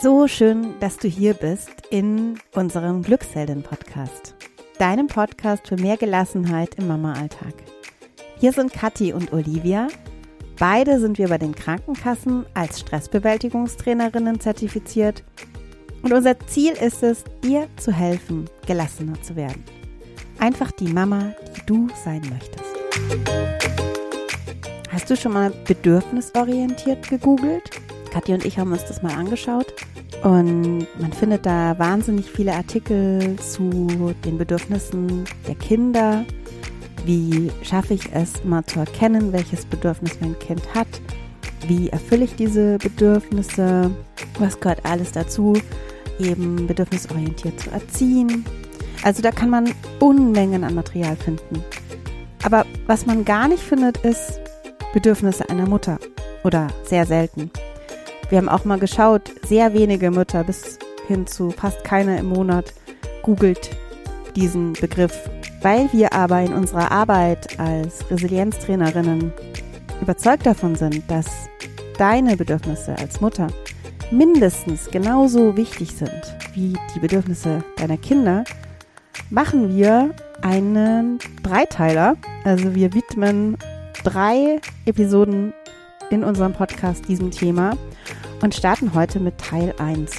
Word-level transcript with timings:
So 0.00 0.28
schön, 0.28 0.74
dass 0.78 0.96
du 0.96 1.08
hier 1.08 1.34
bist 1.34 1.70
in 1.90 2.38
unserem 2.54 3.02
Glückshelden-Podcast. 3.02 4.36
Deinem 4.78 5.08
Podcast 5.08 5.66
für 5.66 5.74
mehr 5.74 5.96
Gelassenheit 5.96 6.76
im 6.76 6.86
Mama-Alltag. 6.86 7.54
Hier 8.38 8.52
sind 8.52 8.72
Kathi 8.72 9.12
und 9.12 9.32
Olivia. 9.32 9.88
Beide 10.56 11.00
sind 11.00 11.18
wir 11.18 11.26
bei 11.26 11.38
den 11.38 11.52
Krankenkassen 11.52 12.46
als 12.54 12.78
Stressbewältigungstrainerinnen 12.78 14.38
zertifiziert. 14.38 15.24
Und 16.02 16.12
unser 16.12 16.38
Ziel 16.46 16.74
ist 16.74 17.02
es, 17.02 17.24
dir 17.42 17.66
zu 17.76 17.92
helfen, 17.92 18.48
gelassener 18.68 19.20
zu 19.22 19.34
werden. 19.34 19.64
Einfach 20.38 20.70
die 20.70 20.92
Mama, 20.92 21.32
die 21.56 21.66
du 21.66 21.88
sein 22.04 22.22
möchtest. 22.30 22.64
Hast 24.92 25.10
du 25.10 25.16
schon 25.16 25.32
mal 25.32 25.50
bedürfnisorientiert 25.66 27.08
gegoogelt? 27.08 27.87
Kathi 28.10 28.32
und 28.34 28.44
ich 28.44 28.58
haben 28.58 28.72
uns 28.72 28.84
das 28.84 29.02
mal 29.02 29.12
angeschaut 29.14 29.74
und 30.22 30.86
man 31.00 31.12
findet 31.12 31.46
da 31.46 31.78
wahnsinnig 31.78 32.30
viele 32.30 32.52
Artikel 32.52 33.36
zu 33.36 34.14
den 34.24 34.38
Bedürfnissen 34.38 35.24
der 35.46 35.54
Kinder. 35.54 36.24
Wie 37.04 37.50
schaffe 37.62 37.94
ich 37.94 38.12
es 38.12 38.44
mal 38.44 38.64
zu 38.64 38.80
erkennen, 38.80 39.32
welches 39.32 39.64
Bedürfnis 39.64 40.18
mein 40.20 40.38
Kind 40.38 40.62
hat? 40.74 40.88
Wie 41.66 41.88
erfülle 41.88 42.24
ich 42.24 42.34
diese 42.34 42.78
Bedürfnisse? 42.78 43.90
Was 44.38 44.58
gehört 44.58 44.84
alles 44.84 45.12
dazu? 45.12 45.54
Eben 46.18 46.66
bedürfnisorientiert 46.66 47.60
zu 47.60 47.70
erziehen. 47.70 48.44
Also 49.04 49.22
da 49.22 49.30
kann 49.30 49.50
man 49.50 49.72
Unmengen 50.00 50.64
an 50.64 50.74
Material 50.74 51.16
finden. 51.16 51.62
Aber 52.42 52.66
was 52.86 53.06
man 53.06 53.24
gar 53.24 53.48
nicht 53.48 53.62
findet, 53.62 53.98
ist 53.98 54.40
Bedürfnisse 54.92 55.48
einer 55.48 55.68
Mutter. 55.68 55.98
Oder 56.44 56.68
sehr 56.84 57.06
selten. 57.06 57.50
Wir 58.30 58.36
haben 58.38 58.48
auch 58.50 58.64
mal 58.66 58.78
geschaut, 58.78 59.32
sehr 59.46 59.72
wenige 59.72 60.10
Mütter 60.10 60.44
bis 60.44 60.78
hin 61.06 61.26
zu 61.26 61.50
fast 61.50 61.82
keiner 61.82 62.18
im 62.18 62.26
Monat 62.26 62.74
googelt 63.22 63.70
diesen 64.36 64.74
Begriff. 64.74 65.30
Weil 65.62 65.88
wir 65.92 66.12
aber 66.12 66.42
in 66.42 66.52
unserer 66.52 66.92
Arbeit 66.92 67.58
als 67.58 68.08
Resilienztrainerinnen 68.10 69.32
überzeugt 70.02 70.44
davon 70.44 70.74
sind, 70.76 71.02
dass 71.10 71.48
deine 71.96 72.36
Bedürfnisse 72.36 72.96
als 72.98 73.20
Mutter 73.20 73.48
mindestens 74.10 74.90
genauso 74.90 75.56
wichtig 75.56 75.92
sind 75.92 76.22
wie 76.54 76.76
die 76.94 77.00
Bedürfnisse 77.00 77.64
deiner 77.76 77.96
Kinder, 77.96 78.44
machen 79.30 79.74
wir 79.74 80.14
einen 80.42 81.18
Dreiteiler. 81.42 82.16
Also 82.44 82.74
wir 82.74 82.92
widmen 82.92 83.56
drei 84.04 84.60
Episoden 84.84 85.54
in 86.10 86.24
unserem 86.24 86.52
Podcast 86.52 87.08
diesem 87.08 87.30
Thema 87.30 87.76
und 88.42 88.54
starten 88.54 88.92
heute 88.94 89.20
mit 89.20 89.38
Teil 89.38 89.74
1. 89.78 90.10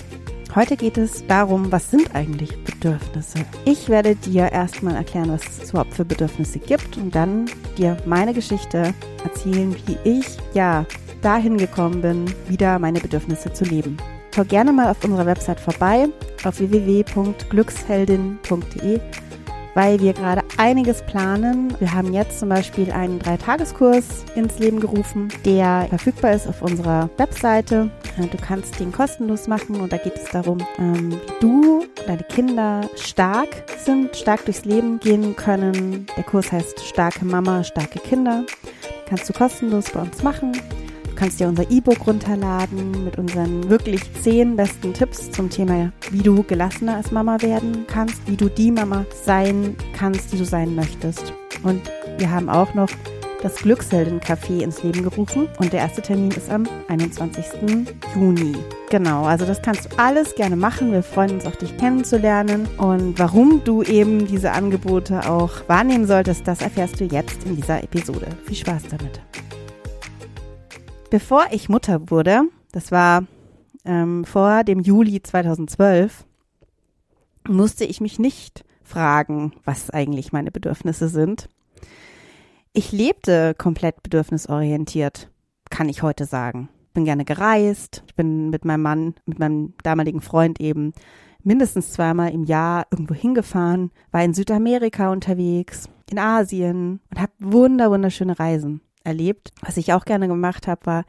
Heute 0.56 0.78
geht 0.78 0.98
es 0.98 1.28
darum, 1.28 1.72
was 1.72 1.92
sind 1.92 2.16
eigentlich 2.16 2.64
Bedürfnisse? 2.64 3.38
Ich 3.66 3.88
werde 3.88 4.16
dir 4.16 4.52
erstmal 4.52 4.96
erklären, 4.96 5.30
was 5.30 5.44
es 5.62 5.70
überhaupt 5.70 5.94
für 5.94 6.06
Bedürfnisse 6.06 6.58
gibt 6.58 6.98
und 6.98 7.14
dann 7.14 7.46
dir 7.78 7.98
meine 8.06 8.34
Geschichte 8.34 8.96
erzählen, 9.24 9.76
wie 9.86 10.00
ich 10.04 10.26
ja 10.54 10.88
dahin 11.22 11.58
gekommen 11.58 12.02
bin, 12.02 12.26
wieder 12.48 12.80
meine 12.80 13.00
Bedürfnisse 13.00 13.54
zu 13.54 13.64
leben. 13.64 13.98
Schau 14.36 14.44
gerne 14.44 14.74
mal 14.74 14.90
auf 14.90 15.04
unserer 15.04 15.28
Website 15.28 15.60
vorbei 15.60 16.08
auf 16.44 16.60
www.glücksheldin.de 16.60 19.00
weil 19.80 20.02
wir 20.02 20.12
gerade 20.12 20.42
einiges 20.58 21.02
planen. 21.04 21.74
Wir 21.80 21.94
haben 21.94 22.12
jetzt 22.12 22.42
zum 22.42 22.50
Beispiel 22.50 22.92
einen 22.92 23.18
Dreitageskurs 23.18 24.26
ins 24.36 24.60
Leben 24.60 24.82
gerufen, 24.82 25.30
der 25.46 25.86
verfügbar 25.88 26.34
ist 26.34 26.50
auf 26.50 26.62
unserer 26.62 27.10
Webseite. 27.16 27.90
Äh, 28.18 28.28
du 28.28 28.38
kannst 28.38 28.78
den 28.82 28.92
kostenlos 28.92 29.48
machen 29.48 29.80
und 29.80 29.94
da 29.94 29.96
geht 29.96 30.16
es 30.18 30.26
darum, 30.26 30.58
ähm, 30.80 31.12
wie 31.12 31.40
du, 31.40 31.86
deine 32.06 32.24
Kinder 32.24 32.90
stark 32.98 33.64
sind, 33.78 34.18
stark 34.18 34.44
durchs 34.44 34.66
Leben 34.66 35.00
gehen 35.00 35.38
können. 35.38 36.08
Der 36.18 36.26
Kurs 36.26 36.52
heißt 36.52 36.82
Starke 36.82 37.24
Mama, 37.24 37.64
starke 37.64 38.00
Kinder. 38.00 38.44
Kannst 39.08 39.30
du 39.30 39.34
kostenlos 39.34 39.92
bei 39.92 40.02
uns 40.02 40.22
machen 40.24 40.52
kannst 41.20 41.40
dir 41.40 41.50
unser 41.50 41.70
E-Book 41.70 42.08
runterladen 42.08 43.04
mit 43.04 43.18
unseren 43.18 43.70
wirklich 43.70 44.02
zehn 44.22 44.56
besten 44.56 44.94
Tipps 44.94 45.30
zum 45.32 45.50
Thema, 45.50 45.92
wie 46.12 46.24
du 46.24 46.44
gelassener 46.44 46.96
als 46.96 47.12
Mama 47.12 47.42
werden 47.42 47.86
kannst, 47.88 48.26
wie 48.26 48.38
du 48.38 48.48
die 48.48 48.72
Mama 48.72 49.06
sein 49.26 49.76
kannst, 49.98 50.32
die 50.32 50.38
du 50.38 50.46
sein 50.46 50.76
möchtest. 50.76 51.34
Und 51.64 51.82
wir 52.18 52.32
haben 52.32 52.48
auch 52.48 52.74
noch 52.74 52.90
das 53.42 53.58
Glückshelden-Café 53.58 54.64
ins 54.64 54.82
Leben 54.84 55.04
gerufen 55.04 55.48
und 55.60 55.74
der 55.74 55.82
erste 55.82 56.02
Termin 56.02 56.32
ist 56.32 56.50
am 56.50 56.68
21. 56.88 57.46
Juni. 58.16 58.56
Genau, 58.90 59.24
also 59.24 59.46
das 59.46 59.62
kannst 59.62 59.86
du 59.86 60.00
alles 60.00 60.36
gerne 60.36 60.56
machen. 60.56 60.92
Wir 60.92 61.04
freuen 61.04 61.32
uns 61.32 61.46
auch, 61.46 61.56
dich 61.56 61.76
kennenzulernen. 61.78 62.68
Und 62.78 63.20
warum 63.20 63.62
du 63.64 63.84
eben 63.84 64.26
diese 64.26 64.52
Angebote 64.52 65.30
auch 65.30 65.52
wahrnehmen 65.68 66.08
solltest, 66.08 66.48
das 66.48 66.62
erfährst 66.62 67.00
du 67.00 67.06
jetzt 67.06 67.44
in 67.46 67.56
dieser 67.56 67.84
Episode. 67.84 68.28
Viel 68.46 68.56
Spaß 68.56 68.84
damit. 68.90 69.22
Bevor 71.10 71.48
ich 71.50 71.70
Mutter 71.70 72.12
wurde, 72.12 72.44
das 72.72 72.92
war 72.92 73.24
ähm, 73.84 74.26
vor 74.26 74.64
dem 74.64 74.80
Juli 74.80 75.24
2012, 75.24 76.24
musste 77.48 77.84
ich 77.84 78.00
mich 78.00 78.20
nicht 78.20 78.64
fragen, 78.84 79.54
was 79.66 79.90
eigentlich 79.90 80.34
meine 80.34 80.52
Bedürfnisse 80.52 81.10
sind. 81.10 81.50
Ich 82.74 82.92
lebte 82.92 83.56
komplett 83.56 84.04
bedürfnisorientiert, 84.04 85.32
kann 85.72 85.90
ich 85.90 86.04
heute 86.04 86.26
sagen. 86.26 86.70
Bin 86.94 87.06
gerne 87.06 87.26
gereist. 87.26 88.04
Ich 88.06 88.14
bin 88.14 88.52
mit 88.52 88.64
meinem 88.64 88.84
Mann, 88.84 89.16
mit 89.26 89.40
meinem 89.40 89.74
damaligen 89.82 90.22
Freund 90.22 90.60
eben 90.60 90.94
mindestens 91.42 91.92
zweimal 91.92 92.32
im 92.32 92.44
Jahr 92.44 92.86
irgendwo 92.92 93.16
hingefahren, 93.16 93.90
war 94.12 94.24
in 94.24 94.36
Südamerika 94.36 95.12
unterwegs, 95.12 95.90
in 96.12 96.20
Asien 96.20 97.00
und 97.10 97.20
habe 97.20 97.32
wunder 97.40 97.90
wunderschöne 97.90 98.38
Reisen 98.38 98.82
erlebt. 99.10 99.52
Was 99.62 99.78
ich 99.78 99.92
auch 99.94 100.06
gerne 100.06 100.28
gemacht 100.28 100.68
habe, 100.68 100.86
war 100.86 101.06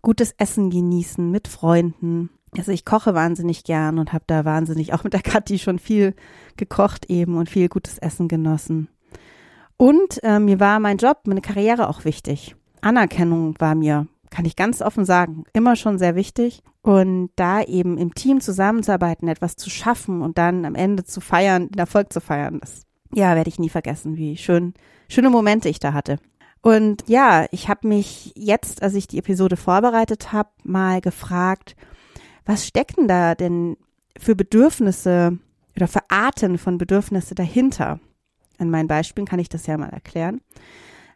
gutes 0.00 0.34
Essen 0.38 0.70
genießen 0.70 1.30
mit 1.30 1.46
Freunden. 1.46 2.30
Also 2.56 2.72
ich 2.72 2.84
koche 2.84 3.14
wahnsinnig 3.14 3.64
gern 3.64 3.98
und 3.98 4.12
habe 4.12 4.24
da 4.26 4.44
wahnsinnig 4.44 4.92
auch 4.92 5.04
mit 5.04 5.12
der 5.12 5.22
Kathi 5.22 5.58
schon 5.58 5.78
viel 5.78 6.14
gekocht 6.56 7.08
eben 7.08 7.36
und 7.36 7.48
viel 7.48 7.68
gutes 7.68 7.98
Essen 7.98 8.28
genossen. 8.28 8.88
Und 9.76 10.22
äh, 10.22 10.38
mir 10.38 10.60
war 10.60 10.80
mein 10.80 10.98
Job, 10.98 11.20
meine 11.26 11.40
Karriere 11.40 11.88
auch 11.88 12.04
wichtig. 12.04 12.54
Anerkennung 12.80 13.54
war 13.58 13.74
mir, 13.74 14.06
kann 14.30 14.44
ich 14.44 14.56
ganz 14.56 14.82
offen 14.82 15.04
sagen, 15.04 15.44
immer 15.52 15.76
schon 15.76 15.98
sehr 15.98 16.14
wichtig. 16.14 16.62
Und 16.82 17.30
da 17.36 17.62
eben 17.62 17.96
im 17.96 18.14
Team 18.14 18.40
zusammenzuarbeiten, 18.40 19.28
etwas 19.28 19.56
zu 19.56 19.70
schaffen 19.70 20.20
und 20.20 20.36
dann 20.36 20.64
am 20.64 20.74
Ende 20.74 21.04
zu 21.04 21.20
feiern, 21.20 21.68
den 21.70 21.78
Erfolg 21.78 22.12
zu 22.12 22.20
feiern, 22.20 22.58
das 22.60 22.82
ja, 23.14 23.34
werde 23.36 23.48
ich 23.48 23.58
nie 23.58 23.68
vergessen, 23.68 24.16
wie 24.16 24.36
schön, 24.36 24.74
schöne 25.08 25.30
Momente 25.30 25.68
ich 25.68 25.78
da 25.78 25.92
hatte. 25.92 26.18
Und 26.62 27.02
ja, 27.08 27.46
ich 27.50 27.68
habe 27.68 27.88
mich 27.88 28.32
jetzt, 28.36 28.82
als 28.82 28.94
ich 28.94 29.08
die 29.08 29.18
Episode 29.18 29.56
vorbereitet 29.56 30.32
habe, 30.32 30.50
mal 30.62 31.00
gefragt, 31.00 31.74
was 32.46 32.66
stecken 32.66 33.08
da 33.08 33.34
denn 33.34 33.76
für 34.16 34.36
Bedürfnisse 34.36 35.38
oder 35.76 35.88
für 35.88 36.08
Arten 36.08 36.58
von 36.58 36.78
Bedürfnisse 36.78 37.34
dahinter? 37.34 37.98
An 38.58 38.70
meinen 38.70 38.86
Beispielen 38.86 39.26
kann 39.26 39.40
ich 39.40 39.48
das 39.48 39.66
ja 39.66 39.76
mal 39.76 39.88
erklären. 39.88 40.40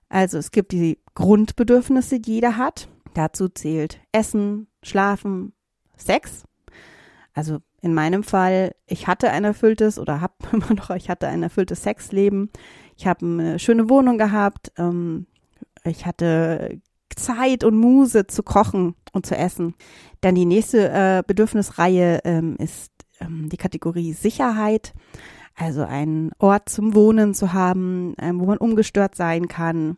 Also 0.09 0.37
es 0.39 0.51
gibt 0.51 0.73
die 0.73 0.99
Grundbedürfnisse, 1.15 2.19
die 2.19 2.35
jeder 2.35 2.57
hat. 2.57 2.89
Dazu 3.15 3.49
zählt 3.49 4.01
Essen, 4.11 4.67
Schlafen, 4.83 5.53
Sex. 5.97 6.45
Also 7.35 7.59
in 7.83 7.95
meinem 7.95 8.25
Fall, 8.25 8.75
ich 8.87 9.07
hatte 9.07 9.31
ein 9.31 9.45
erfülltes 9.45 9.99
oder 10.01 10.21
habe 10.21 10.35
immer 10.53 10.75
noch, 10.75 10.91
ich 10.91 11.09
hatte 11.09 11.29
ein 11.29 11.45
erfülltes 11.45 11.85
Sexleben. 11.85 12.51
Ich 12.97 13.07
habe 13.07 13.25
eine 13.25 13.59
schöne 13.61 13.89
Wohnung 13.89 14.19
gehabt. 14.19 14.73
Ähm, 14.77 15.27
ich 15.87 16.07
hatte 16.07 16.81
Zeit 17.15 17.65
und 17.65 17.77
Muse 17.77 18.27
zu 18.27 18.43
kochen 18.43 18.95
und 19.13 19.27
zu 19.27 19.37
essen. 19.37 19.75
Dann 20.21 20.35
die 20.35 20.45
nächste 20.45 20.89
äh, 20.91 21.23
Bedürfnisreihe 21.27 22.21
ähm, 22.25 22.57
ist 22.59 22.93
ähm, 23.21 23.49
die 23.49 23.57
Kategorie 23.57 24.13
Sicherheit. 24.13 24.93
Also 25.55 25.85
einen 25.85 26.33
Ort 26.39 26.69
zum 26.69 26.95
Wohnen 26.95 27.33
zu 27.33 27.55
haben, 27.55 28.15
ähm, 28.21 28.41
wo 28.41 28.45
man 28.45 28.59
ungestört 28.59 29.15
sein 29.15 29.49
kann. 29.49 29.97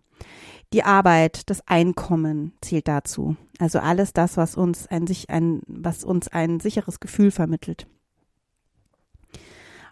Die 0.73 0.85
Arbeit, 0.85 1.50
das 1.50 1.67
Einkommen 1.67 2.52
zählt 2.61 2.87
dazu. 2.87 3.37
Also 3.58 3.81
alles 3.81 4.12
das, 4.12 4.37
was 4.37 4.55
uns 4.55 4.87
ein, 4.87 5.06
ein, 5.29 5.62
was 5.67 6.05
uns 6.05 6.29
ein 6.29 6.61
sicheres 6.61 7.00
Gefühl 7.00 7.31
vermittelt. 7.31 7.88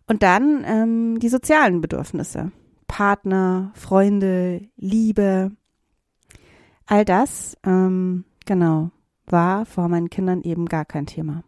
Und 0.06 0.22
dann 0.22 0.64
ähm, 0.64 1.18
die 1.18 1.28
sozialen 1.28 1.80
Bedürfnisse. 1.80 2.52
Partner, 2.86 3.72
Freunde, 3.74 4.68
Liebe, 4.76 5.50
All 6.86 7.04
das, 7.04 7.56
ähm, 7.64 8.24
genau, 8.44 8.90
war 9.26 9.66
vor 9.66 9.88
meinen 9.88 10.08
Kindern 10.10 10.42
eben 10.42 10.66
gar 10.66 10.84
kein 10.84 11.06
Thema. 11.06 11.42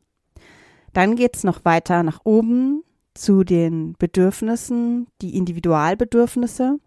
Dann 0.93 1.15
geht's 1.15 1.45
noch 1.45 1.65
weiter 1.65 2.03
nach 2.03 2.21
oben 2.25 2.83
zu 3.15 3.45
den 3.45 3.95
Bedürfnissen, 3.99 5.07
die 5.23 5.37
Individualbedürfnisse, 5.37 6.79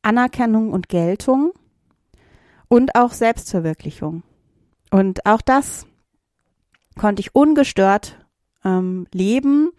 Anerkennung 0.00 0.72
und 0.72 0.88
Geltung 0.88 1.52
und 2.68 2.94
auch 2.94 3.12
Selbstverwirklichung. 3.12 4.22
Und 4.90 5.26
auch 5.26 5.42
das 5.42 5.86
konnte 6.98 7.20
ich 7.20 7.34
ungestört 7.34 8.26
ähm, 8.64 9.06
leben. 9.12 9.70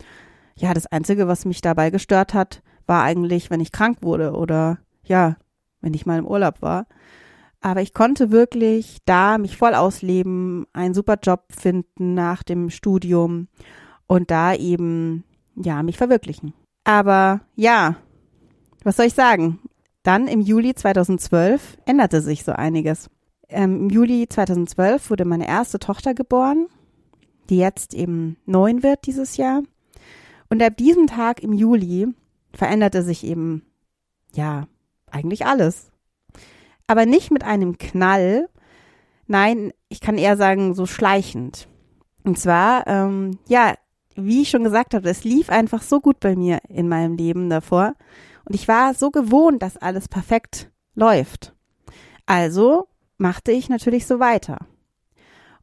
Ja, 0.55 0.73
das 0.73 0.87
Einzige, 0.87 1.27
was 1.27 1.45
mich 1.45 1.61
dabei 1.61 1.89
gestört 1.89 2.33
hat, 2.33 2.61
war 2.85 3.03
eigentlich, 3.03 3.49
wenn 3.49 3.59
ich 3.59 3.71
krank 3.71 3.99
wurde 4.01 4.33
oder 4.33 4.79
ja, 5.03 5.37
wenn 5.81 5.93
ich 5.93 6.05
mal 6.05 6.19
im 6.19 6.27
Urlaub 6.27 6.61
war. 6.61 6.85
Aber 7.63 7.81
ich 7.81 7.93
konnte 7.93 8.29
wirklich 8.29 8.97
da 9.05 9.37
mich 9.37 9.55
voll 9.55 9.73
ausleben, 9.73 10.67
einen 10.73 10.93
super 10.93 11.17
Job 11.23 11.45
finden 11.49 12.13
nach 12.13 12.43
dem 12.43 12.69
Studium 12.69 13.47
und 14.05 14.31
da 14.31 14.53
eben, 14.53 15.23
ja, 15.55 15.81
mich 15.81 15.97
verwirklichen. 15.97 16.53
Aber 16.83 17.39
ja, 17.55 17.95
was 18.83 18.97
soll 18.97 19.05
ich 19.05 19.13
sagen? 19.13 19.59
Dann 20.03 20.27
im 20.27 20.41
Juli 20.41 20.75
2012 20.75 21.77
änderte 21.85 22.19
sich 22.19 22.43
so 22.43 22.51
einiges. 22.51 23.09
Ähm, 23.47 23.83
Im 23.83 23.89
Juli 23.89 24.27
2012 24.27 25.09
wurde 25.09 25.23
meine 25.23 25.47
erste 25.47 25.79
Tochter 25.79 26.13
geboren, 26.13 26.67
die 27.49 27.59
jetzt 27.59 27.93
eben 27.93 28.35
neun 28.45 28.83
wird 28.83 29.07
dieses 29.07 29.37
Jahr. 29.37 29.63
Und 30.49 30.61
ab 30.61 30.75
diesem 30.75 31.07
Tag 31.07 31.41
im 31.41 31.53
Juli 31.53 32.09
veränderte 32.51 33.03
sich 33.03 33.23
eben, 33.23 33.63
ja, 34.33 34.67
eigentlich 35.09 35.45
alles. 35.45 35.92
Aber 36.87 37.05
nicht 37.05 37.31
mit 37.31 37.43
einem 37.43 37.77
Knall. 37.77 38.49
Nein, 39.27 39.71
ich 39.89 40.01
kann 40.01 40.17
eher 40.17 40.37
sagen, 40.37 40.73
so 40.73 40.85
schleichend. 40.85 41.67
Und 42.23 42.37
zwar, 42.37 42.87
ähm, 42.87 43.37
ja, 43.47 43.75
wie 44.15 44.41
ich 44.41 44.49
schon 44.49 44.63
gesagt 44.63 44.93
habe, 44.93 45.09
es 45.09 45.23
lief 45.23 45.49
einfach 45.49 45.81
so 45.81 45.99
gut 45.99 46.19
bei 46.19 46.35
mir 46.35 46.59
in 46.69 46.87
meinem 46.87 47.15
Leben 47.15 47.49
davor. 47.49 47.93
Und 48.45 48.55
ich 48.55 48.67
war 48.67 48.93
so 48.93 49.11
gewohnt, 49.11 49.61
dass 49.61 49.77
alles 49.77 50.07
perfekt 50.07 50.71
läuft. 50.95 51.53
Also 52.25 52.87
machte 53.17 53.51
ich 53.51 53.69
natürlich 53.69 54.05
so 54.05 54.19
weiter. 54.19 54.59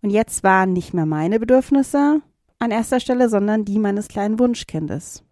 Und 0.02 0.10
jetzt 0.10 0.42
waren 0.42 0.72
nicht 0.72 0.94
mehr 0.94 1.06
meine 1.06 1.38
Bedürfnisse 1.38 2.22
an 2.58 2.70
erster 2.70 3.00
Stelle, 3.00 3.28
sondern 3.28 3.64
die 3.64 3.78
meines 3.78 4.08
kleinen 4.08 4.38
Wunschkindes. 4.38 5.24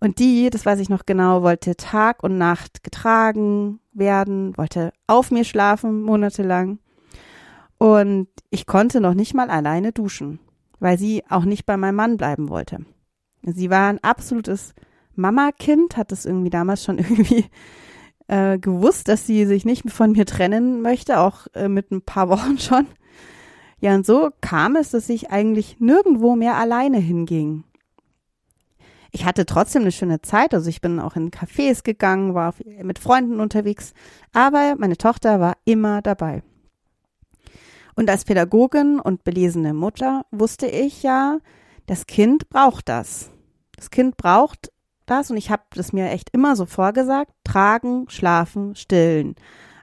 Und 0.00 0.18
die, 0.18 0.50
das 0.50 0.66
weiß 0.66 0.80
ich 0.80 0.88
noch 0.88 1.06
genau, 1.06 1.42
wollte 1.42 1.76
Tag 1.76 2.22
und 2.22 2.36
Nacht 2.36 2.82
getragen 2.82 3.80
werden, 3.94 4.56
wollte 4.56 4.92
auf 5.06 5.30
mir 5.30 5.44
schlafen 5.44 6.02
monatelang. 6.02 6.78
Und 7.78 8.28
ich 8.50 8.66
konnte 8.66 9.00
noch 9.00 9.14
nicht 9.14 9.34
mal 9.34 9.50
alleine 9.50 9.92
duschen, 9.92 10.38
weil 10.80 10.98
sie 10.98 11.22
auch 11.28 11.44
nicht 11.44 11.66
bei 11.66 11.76
meinem 11.76 11.96
Mann 11.96 12.16
bleiben 12.16 12.48
wollte. 12.48 12.84
Sie 13.42 13.70
war 13.70 13.88
ein 13.88 14.02
absolutes 14.02 14.74
Mama-Kind, 15.14 15.96
hat 15.96 16.12
es 16.12 16.24
irgendwie 16.24 16.50
damals 16.50 16.84
schon 16.84 16.98
irgendwie 16.98 17.46
äh, 18.28 18.58
gewusst, 18.58 19.08
dass 19.08 19.26
sie 19.26 19.46
sich 19.46 19.64
nicht 19.64 19.90
von 19.90 20.12
mir 20.12 20.26
trennen 20.26 20.82
möchte, 20.82 21.20
auch 21.20 21.46
äh, 21.54 21.68
mit 21.68 21.90
ein 21.90 22.02
paar 22.02 22.28
Wochen 22.28 22.58
schon. 22.58 22.86
Ja, 23.80 23.94
und 23.94 24.06
so 24.06 24.30
kam 24.40 24.76
es, 24.76 24.90
dass 24.90 25.08
ich 25.08 25.30
eigentlich 25.30 25.78
nirgendwo 25.78 26.36
mehr 26.36 26.56
alleine 26.56 26.98
hinging 26.98 27.64
ich 29.14 29.24
hatte 29.24 29.46
trotzdem 29.46 29.82
eine 29.82 29.92
schöne 29.92 30.22
Zeit. 30.22 30.54
Also 30.54 30.68
ich 30.68 30.80
bin 30.80 30.98
auch 30.98 31.14
in 31.14 31.30
Cafés 31.30 31.84
gegangen, 31.84 32.34
war 32.34 32.52
mit 32.82 32.98
Freunden 32.98 33.38
unterwegs, 33.38 33.94
aber 34.32 34.74
meine 34.76 34.96
Tochter 34.96 35.38
war 35.38 35.56
immer 35.64 36.02
dabei. 36.02 36.42
Und 37.94 38.10
als 38.10 38.24
Pädagogin 38.24 38.98
und 38.98 39.22
belesene 39.22 39.72
Mutter 39.72 40.26
wusste 40.32 40.66
ich 40.66 41.04
ja, 41.04 41.38
das 41.86 42.06
Kind 42.06 42.48
braucht 42.48 42.88
das. 42.88 43.30
Das 43.76 43.90
Kind 43.90 44.16
braucht 44.16 44.72
das 45.06 45.30
und 45.30 45.36
ich 45.36 45.48
habe 45.48 45.62
das 45.70 45.92
mir 45.92 46.10
echt 46.10 46.30
immer 46.30 46.56
so 46.56 46.66
vorgesagt, 46.66 47.30
tragen, 47.44 48.06
schlafen, 48.08 48.74
stillen. 48.74 49.36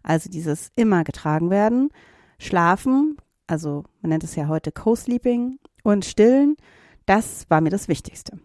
Also 0.03 0.29
dieses 0.29 0.73
immer 0.75 1.05
getragen 1.05 1.49
werden, 1.49 1.89
schlafen, 2.37 3.15
also 3.47 3.85
man 4.01 4.09
nennt 4.09 4.25
es 4.25 4.35
ja 4.35 4.49
heute 4.49 4.73
Co-Sleeping 4.73 5.57
und 5.83 6.03
stillen, 6.03 6.57
das 7.05 7.45
war 7.49 7.61
mir 7.61 7.69
das 7.69 7.87
Wichtigste. 7.87 8.37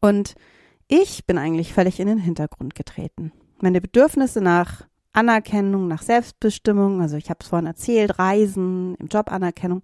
Und 0.00 0.34
ich 0.88 1.26
bin 1.26 1.38
eigentlich 1.38 1.72
völlig 1.72 2.00
in 2.00 2.08
den 2.08 2.18
Hintergrund 2.18 2.74
getreten. 2.74 3.32
Meine 3.60 3.80
Bedürfnisse 3.80 4.40
nach 4.40 4.86
Anerkennung, 5.12 5.88
nach 5.88 6.02
Selbstbestimmung, 6.02 7.00
also 7.00 7.16
ich 7.16 7.30
habe 7.30 7.38
es 7.40 7.48
vorhin 7.48 7.66
erzählt, 7.66 8.18
Reisen, 8.18 8.94
im 8.96 9.08
Job 9.08 9.30
Anerkennung, 9.30 9.82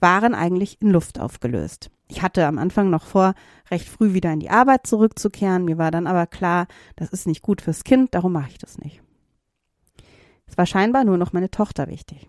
waren 0.00 0.34
eigentlich 0.34 0.80
in 0.80 0.90
Luft 0.90 1.18
aufgelöst. 1.18 1.90
Ich 2.08 2.22
hatte 2.22 2.46
am 2.46 2.58
Anfang 2.58 2.90
noch 2.90 3.04
vor, 3.04 3.34
recht 3.70 3.88
früh 3.88 4.12
wieder 4.12 4.32
in 4.32 4.40
die 4.40 4.50
Arbeit 4.50 4.86
zurückzukehren. 4.86 5.64
Mir 5.64 5.78
war 5.78 5.90
dann 5.90 6.06
aber 6.06 6.26
klar, 6.26 6.66
das 6.96 7.10
ist 7.10 7.26
nicht 7.26 7.42
gut 7.42 7.62
fürs 7.62 7.84
Kind, 7.84 8.14
darum 8.14 8.32
mache 8.32 8.50
ich 8.50 8.58
das 8.58 8.78
nicht. 8.78 9.02
Es 10.46 10.58
war 10.58 10.66
scheinbar 10.66 11.04
nur 11.04 11.16
noch 11.16 11.32
meine 11.32 11.50
Tochter 11.50 11.88
wichtig. 11.88 12.28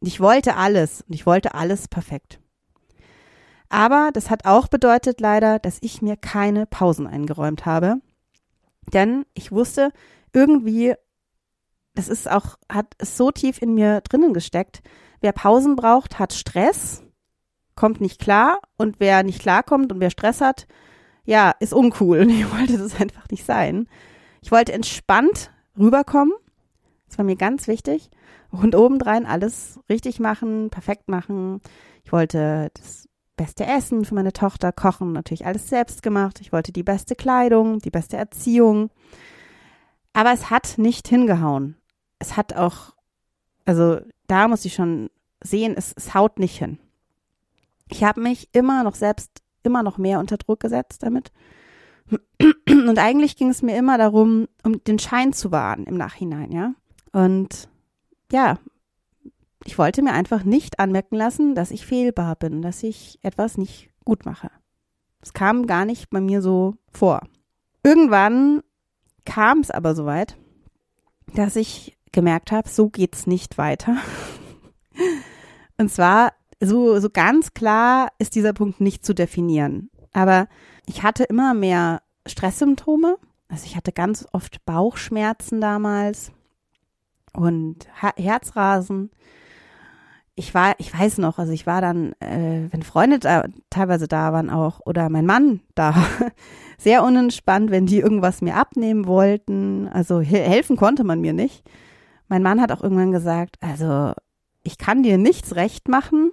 Ich 0.00 0.20
wollte 0.20 0.56
alles 0.56 1.02
und 1.02 1.14
ich 1.14 1.26
wollte 1.26 1.54
alles 1.54 1.86
perfekt. 1.86 2.40
Aber 3.70 4.10
das 4.12 4.28
hat 4.30 4.44
auch 4.44 4.68
bedeutet 4.68 5.20
leider, 5.20 5.58
dass 5.58 5.78
ich 5.80 6.02
mir 6.02 6.16
keine 6.16 6.66
Pausen 6.66 7.06
eingeräumt 7.06 7.64
habe. 7.64 8.00
Denn 8.92 9.24
ich 9.32 9.52
wusste 9.52 9.92
irgendwie, 10.32 10.94
das 11.94 12.08
ist 12.08 12.28
auch, 12.30 12.58
hat 12.68 12.94
es 12.98 13.16
so 13.16 13.30
tief 13.30 13.62
in 13.62 13.74
mir 13.74 14.00
drinnen 14.02 14.34
gesteckt. 14.34 14.82
Wer 15.20 15.32
Pausen 15.32 15.76
braucht, 15.76 16.18
hat 16.18 16.32
Stress, 16.32 17.04
kommt 17.76 18.00
nicht 18.00 18.20
klar. 18.20 18.60
Und 18.76 18.98
wer 18.98 19.22
nicht 19.22 19.40
klarkommt 19.40 19.92
und 19.92 20.00
wer 20.00 20.10
Stress 20.10 20.40
hat, 20.40 20.66
ja, 21.24 21.52
ist 21.60 21.72
uncool. 21.72 22.20
Und 22.20 22.30
ich 22.30 22.52
wollte 22.52 22.76
das 22.76 23.00
einfach 23.00 23.28
nicht 23.30 23.46
sein. 23.46 23.88
Ich 24.42 24.50
wollte 24.50 24.72
entspannt 24.72 25.52
rüberkommen. 25.78 26.34
Das 27.06 27.18
war 27.18 27.24
mir 27.24 27.36
ganz 27.36 27.68
wichtig. 27.68 28.10
Und 28.50 28.74
obendrein 28.74 29.26
alles 29.26 29.78
richtig 29.88 30.18
machen, 30.18 30.70
perfekt 30.70 31.08
machen. 31.08 31.60
Ich 32.02 32.10
wollte 32.10 32.70
das 32.74 33.09
beste 33.40 33.64
Essen 33.64 34.04
für 34.04 34.14
meine 34.14 34.34
Tochter, 34.34 34.70
kochen, 34.70 35.12
natürlich 35.14 35.46
alles 35.46 35.66
selbst 35.70 36.02
gemacht. 36.02 36.42
Ich 36.42 36.52
wollte 36.52 36.72
die 36.72 36.82
beste 36.82 37.16
Kleidung, 37.16 37.78
die 37.78 37.90
beste 37.90 38.18
Erziehung. 38.18 38.90
Aber 40.12 40.30
es 40.34 40.50
hat 40.50 40.74
nicht 40.76 41.08
hingehauen. 41.08 41.78
Es 42.18 42.36
hat 42.36 42.52
auch, 42.52 42.94
also 43.64 43.98
da 44.26 44.46
muss 44.46 44.66
ich 44.66 44.74
schon 44.74 45.08
sehen, 45.42 45.72
es, 45.74 45.94
es 45.96 46.12
haut 46.12 46.38
nicht 46.38 46.58
hin. 46.58 46.78
Ich 47.88 48.04
habe 48.04 48.20
mich 48.20 48.50
immer 48.52 48.84
noch 48.84 48.94
selbst 48.94 49.30
immer 49.62 49.82
noch 49.82 49.96
mehr 49.96 50.18
unter 50.18 50.36
Druck 50.36 50.60
gesetzt 50.60 51.02
damit. 51.02 51.32
Und 52.68 52.98
eigentlich 52.98 53.36
ging 53.36 53.48
es 53.48 53.62
mir 53.62 53.74
immer 53.78 53.96
darum, 53.96 54.48
um 54.64 54.84
den 54.84 54.98
Schein 54.98 55.32
zu 55.32 55.50
wahren 55.50 55.84
im 55.84 55.96
Nachhinein, 55.96 56.52
ja. 56.52 56.74
Und 57.12 57.70
ja, 58.30 58.58
ich 59.64 59.78
wollte 59.78 60.02
mir 60.02 60.12
einfach 60.12 60.44
nicht 60.44 60.78
anmerken 60.78 61.16
lassen, 61.16 61.54
dass 61.54 61.70
ich 61.70 61.86
fehlbar 61.86 62.36
bin, 62.36 62.62
dass 62.62 62.82
ich 62.82 63.18
etwas 63.22 63.58
nicht 63.58 63.90
gut 64.04 64.24
mache. 64.24 64.50
Es 65.20 65.32
kam 65.32 65.66
gar 65.66 65.84
nicht 65.84 66.10
bei 66.10 66.20
mir 66.20 66.40
so 66.40 66.76
vor. 66.90 67.20
Irgendwann 67.82 68.62
kam 69.24 69.60
es 69.60 69.70
aber 69.70 69.94
soweit, 69.94 70.36
dass 71.34 71.56
ich 71.56 71.96
gemerkt 72.12 72.52
habe, 72.52 72.68
so 72.68 72.88
geht's 72.88 73.26
nicht 73.26 73.58
weiter. 73.58 73.96
Und 75.78 75.90
zwar 75.90 76.32
so, 76.60 76.98
so 77.00 77.08
ganz 77.10 77.54
klar 77.54 78.08
ist 78.18 78.34
dieser 78.34 78.52
Punkt 78.52 78.80
nicht 78.80 79.04
zu 79.04 79.14
definieren. 79.14 79.90
Aber 80.12 80.48
ich 80.86 81.02
hatte 81.02 81.24
immer 81.24 81.54
mehr 81.54 82.02
Stresssymptome. 82.26 83.16
Also 83.48 83.64
ich 83.66 83.76
hatte 83.76 83.92
ganz 83.92 84.26
oft 84.32 84.64
Bauchschmerzen 84.64 85.60
damals 85.60 86.32
und 87.32 87.88
Herzrasen 88.16 89.10
ich 90.40 90.54
war, 90.54 90.74
ich 90.78 90.98
weiß 90.98 91.18
noch, 91.18 91.38
also 91.38 91.52
ich 91.52 91.66
war 91.66 91.82
dann, 91.82 92.12
äh, 92.20 92.66
wenn 92.70 92.82
Freunde 92.82 93.18
da, 93.18 93.44
teilweise 93.68 94.08
da 94.08 94.32
waren 94.32 94.48
auch 94.48 94.80
oder 94.86 95.10
mein 95.10 95.26
Mann 95.26 95.60
da, 95.74 95.94
sehr 96.78 97.04
unentspannt, 97.04 97.70
wenn 97.70 97.84
die 97.84 98.00
irgendwas 98.00 98.40
mir 98.40 98.56
abnehmen 98.56 99.06
wollten. 99.06 99.86
Also 99.88 100.20
he 100.20 100.38
helfen 100.38 100.78
konnte 100.78 101.04
man 101.04 101.20
mir 101.20 101.34
nicht. 101.34 101.62
Mein 102.28 102.42
Mann 102.42 102.58
hat 102.58 102.72
auch 102.72 102.82
irgendwann 102.82 103.12
gesagt, 103.12 103.56
also 103.60 104.14
ich 104.62 104.78
kann 104.78 105.02
dir 105.02 105.18
nichts 105.18 105.56
recht 105.56 105.88
machen 105.88 106.30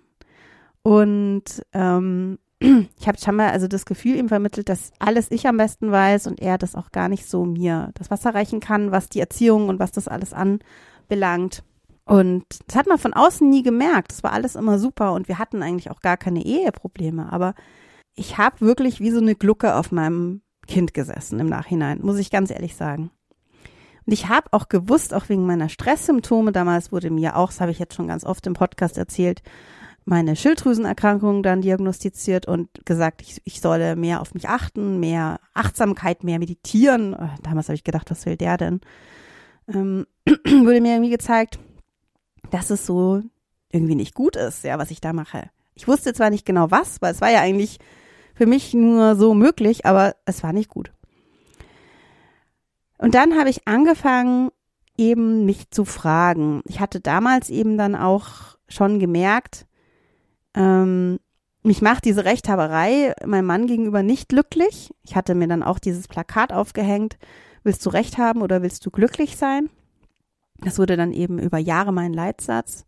und 0.83 1.43
ähm, 1.73 2.39
ich 2.59 3.09
habe 3.09 3.17
schon 3.17 3.35
mal 3.35 3.51
also 3.51 3.67
das 3.67 3.85
Gefühl 3.85 4.15
ihm 4.15 4.29
vermittelt, 4.29 4.69
dass 4.69 4.93
alles 4.99 5.31
ich 5.31 5.47
am 5.47 5.57
besten 5.57 5.91
weiß 5.91 6.27
und 6.27 6.39
er 6.39 6.57
das 6.57 6.75
auch 6.75 6.93
gar 6.93 7.09
nicht 7.09 7.27
so 7.27 7.43
mir 7.43 7.91
das 7.95 8.09
Wasser 8.09 8.33
reichen 8.33 8.61
kann, 8.61 8.91
was 8.91 9.09
die 9.09 9.19
Erziehung 9.19 9.67
und 9.67 9.79
was 9.79 9.91
das 9.91 10.07
alles 10.07 10.31
anbelangt. 10.31 11.63
Und 12.07 12.45
das 12.67 12.77
hat 12.77 12.87
man 12.87 12.97
von 12.97 13.13
außen 13.13 13.49
nie 13.49 13.63
gemerkt. 13.63 14.11
Das 14.11 14.23
war 14.23 14.31
alles 14.31 14.55
immer 14.55 14.79
super 14.79 15.11
und 15.11 15.27
wir 15.27 15.39
hatten 15.39 15.61
eigentlich 15.61 15.91
auch 15.91 15.99
gar 15.99 16.15
keine 16.15 16.45
Eheprobleme. 16.45 17.31
Aber 17.33 17.53
ich 18.15 18.37
habe 18.37 18.61
wirklich 18.61 19.01
wie 19.01 19.11
so 19.11 19.19
eine 19.19 19.35
Glucke 19.35 19.75
auf 19.75 19.91
meinem 19.91 20.41
Kind 20.67 20.93
gesessen 20.93 21.39
im 21.39 21.47
Nachhinein, 21.47 21.99
muss 22.01 22.17
ich 22.17 22.31
ganz 22.31 22.49
ehrlich 22.49 22.77
sagen. 22.77 23.11
Und 24.05 24.13
ich 24.13 24.29
habe 24.29 24.47
auch 24.51 24.69
gewusst, 24.69 25.13
auch 25.13 25.27
wegen 25.27 25.45
meiner 25.45 25.67
Stresssymptome, 25.67 26.53
damals 26.53 26.93
wurde 26.93 27.09
mir 27.09 27.35
auch, 27.35 27.49
das 27.49 27.59
habe 27.59 27.71
ich 27.71 27.79
jetzt 27.79 27.93
schon 27.93 28.07
ganz 28.07 28.23
oft 28.23 28.47
im 28.47 28.53
Podcast 28.53 28.97
erzählt, 28.97 29.43
meine 30.05 30.37
Schilddrüsenerkrankung 30.37 31.43
dann 31.43 31.59
diagnostiziert 31.59 32.47
und 32.47 32.69
gesagt, 32.85 33.21
ich, 33.21 33.41
ich 33.43 33.59
solle 33.59 33.97
mehr 33.97 34.21
auf 34.21 34.33
mich 34.33 34.47
achten, 34.47 35.01
mehr 35.01 35.41
Achtsamkeit, 35.53 36.23
mehr 36.23 36.39
meditieren. 36.39 37.13
Äh, 37.13 37.27
damals 37.43 37.67
habe 37.67 37.75
ich 37.75 37.83
gedacht, 37.83 38.09
was 38.09 38.25
will 38.25 38.37
der 38.37 38.55
denn? 38.55 38.79
Ähm, 39.67 40.05
wurde 40.25 40.79
mir 40.79 40.93
irgendwie 40.93 41.09
gezeigt, 41.09 41.59
dass 42.51 42.69
es 42.69 42.85
so 42.85 43.21
irgendwie 43.71 43.95
nicht 43.95 44.13
gut 44.13 44.35
ist, 44.35 44.63
ja, 44.63 44.77
was 44.77 44.91
ich 44.91 45.01
da 45.01 45.13
mache. 45.13 45.49
Ich 45.75 45.87
wusste 45.87 46.13
zwar 46.13 46.29
nicht 46.29 46.45
genau 46.45 46.71
was, 46.71 47.01
weil 47.01 47.13
es 47.13 47.21
war 47.21 47.29
ja 47.29 47.41
eigentlich 47.41 47.79
für 48.33 48.45
mich 48.45 48.73
nur 48.73 49.15
so 49.15 49.33
möglich, 49.33 49.85
aber 49.85 50.15
es 50.25 50.43
war 50.43 50.53
nicht 50.53 50.69
gut. 50.69 50.91
Und 52.97 53.13
dann 53.15 53.37
habe 53.37 53.49
ich 53.49 53.67
angefangen, 53.67 54.49
eben 54.97 55.45
mich 55.45 55.69
zu 55.69 55.85
fragen. 55.85 56.61
Ich 56.65 56.79
hatte 56.79 56.99
damals 56.99 57.49
eben 57.49 57.77
dann 57.77 57.95
auch 57.95 58.57
schon 58.67 58.99
gemerkt, 58.99 59.67
ähm, 60.55 61.19
mich 61.63 61.81
macht 61.81 62.05
diese 62.05 62.25
Rechthaberei 62.25 63.13
meinem 63.25 63.45
Mann 63.45 63.67
gegenüber 63.67 64.01
nicht 64.01 64.29
glücklich. 64.29 64.93
Ich 65.03 65.15
hatte 65.15 65.35
mir 65.35 65.47
dann 65.47 65.63
auch 65.63 65.79
dieses 65.79 66.07
Plakat 66.07 66.53
aufgehängt. 66.53 67.17
Willst 67.63 67.85
du 67.85 67.89
Recht 67.89 68.17
haben 68.17 68.41
oder 68.41 68.61
willst 68.61 68.85
du 68.85 68.91
glücklich 68.91 69.37
sein? 69.37 69.69
Das 70.61 70.79
wurde 70.79 70.97
dann 70.97 71.13
eben 71.13 71.39
über 71.39 71.57
Jahre 71.57 71.93
mein 71.93 72.13
Leitsatz. 72.13 72.85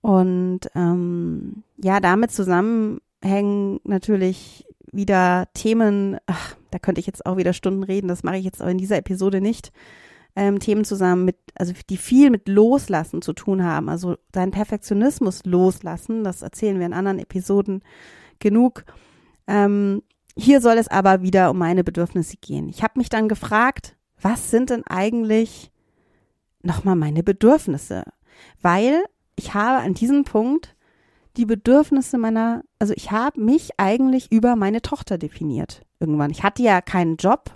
Und 0.00 0.60
ähm, 0.74 1.62
ja, 1.76 2.00
damit 2.00 2.30
zusammenhängen 2.30 3.80
natürlich 3.84 4.66
wieder 4.92 5.48
Themen, 5.54 6.18
ach, 6.26 6.56
da 6.70 6.78
könnte 6.78 7.00
ich 7.00 7.06
jetzt 7.06 7.26
auch 7.26 7.36
wieder 7.36 7.52
Stunden 7.52 7.82
reden, 7.82 8.08
das 8.08 8.22
mache 8.22 8.36
ich 8.36 8.44
jetzt 8.44 8.62
auch 8.62 8.68
in 8.68 8.78
dieser 8.78 8.96
Episode 8.96 9.40
nicht. 9.40 9.72
Ähm, 10.36 10.60
Themen 10.60 10.84
zusammen 10.84 11.24
mit, 11.24 11.36
also 11.56 11.72
die 11.90 11.96
viel 11.96 12.30
mit 12.30 12.48
Loslassen 12.48 13.22
zu 13.22 13.32
tun 13.32 13.64
haben, 13.64 13.88
also 13.88 14.16
seinen 14.32 14.52
Perfektionismus 14.52 15.44
loslassen, 15.44 16.22
das 16.22 16.42
erzählen 16.42 16.78
wir 16.78 16.86
in 16.86 16.92
anderen 16.92 17.18
Episoden 17.18 17.82
genug. 18.38 18.84
Ähm, 19.48 20.02
hier 20.36 20.60
soll 20.60 20.78
es 20.78 20.88
aber 20.88 21.22
wieder 21.22 21.50
um 21.50 21.58
meine 21.58 21.82
Bedürfnisse 21.82 22.36
gehen. 22.36 22.68
Ich 22.68 22.82
habe 22.84 22.98
mich 22.98 23.08
dann 23.08 23.28
gefragt, 23.28 23.96
was 24.20 24.50
sind 24.50 24.70
denn 24.70 24.86
eigentlich 24.86 25.72
nochmal 26.62 26.96
meine 26.96 27.22
Bedürfnisse? 27.22 28.04
Weil 28.62 29.04
ich 29.36 29.54
habe 29.54 29.82
an 29.82 29.94
diesem 29.94 30.24
Punkt 30.24 30.74
die 31.36 31.46
Bedürfnisse 31.46 32.18
meiner, 32.18 32.62
also 32.78 32.92
ich 32.96 33.10
habe 33.12 33.40
mich 33.40 33.70
eigentlich 33.76 34.32
über 34.32 34.56
meine 34.56 34.82
Tochter 34.82 35.18
definiert 35.18 35.82
irgendwann. 36.00 36.30
Ich 36.30 36.42
hatte 36.42 36.62
ja 36.62 36.80
keinen 36.80 37.16
Job. 37.16 37.54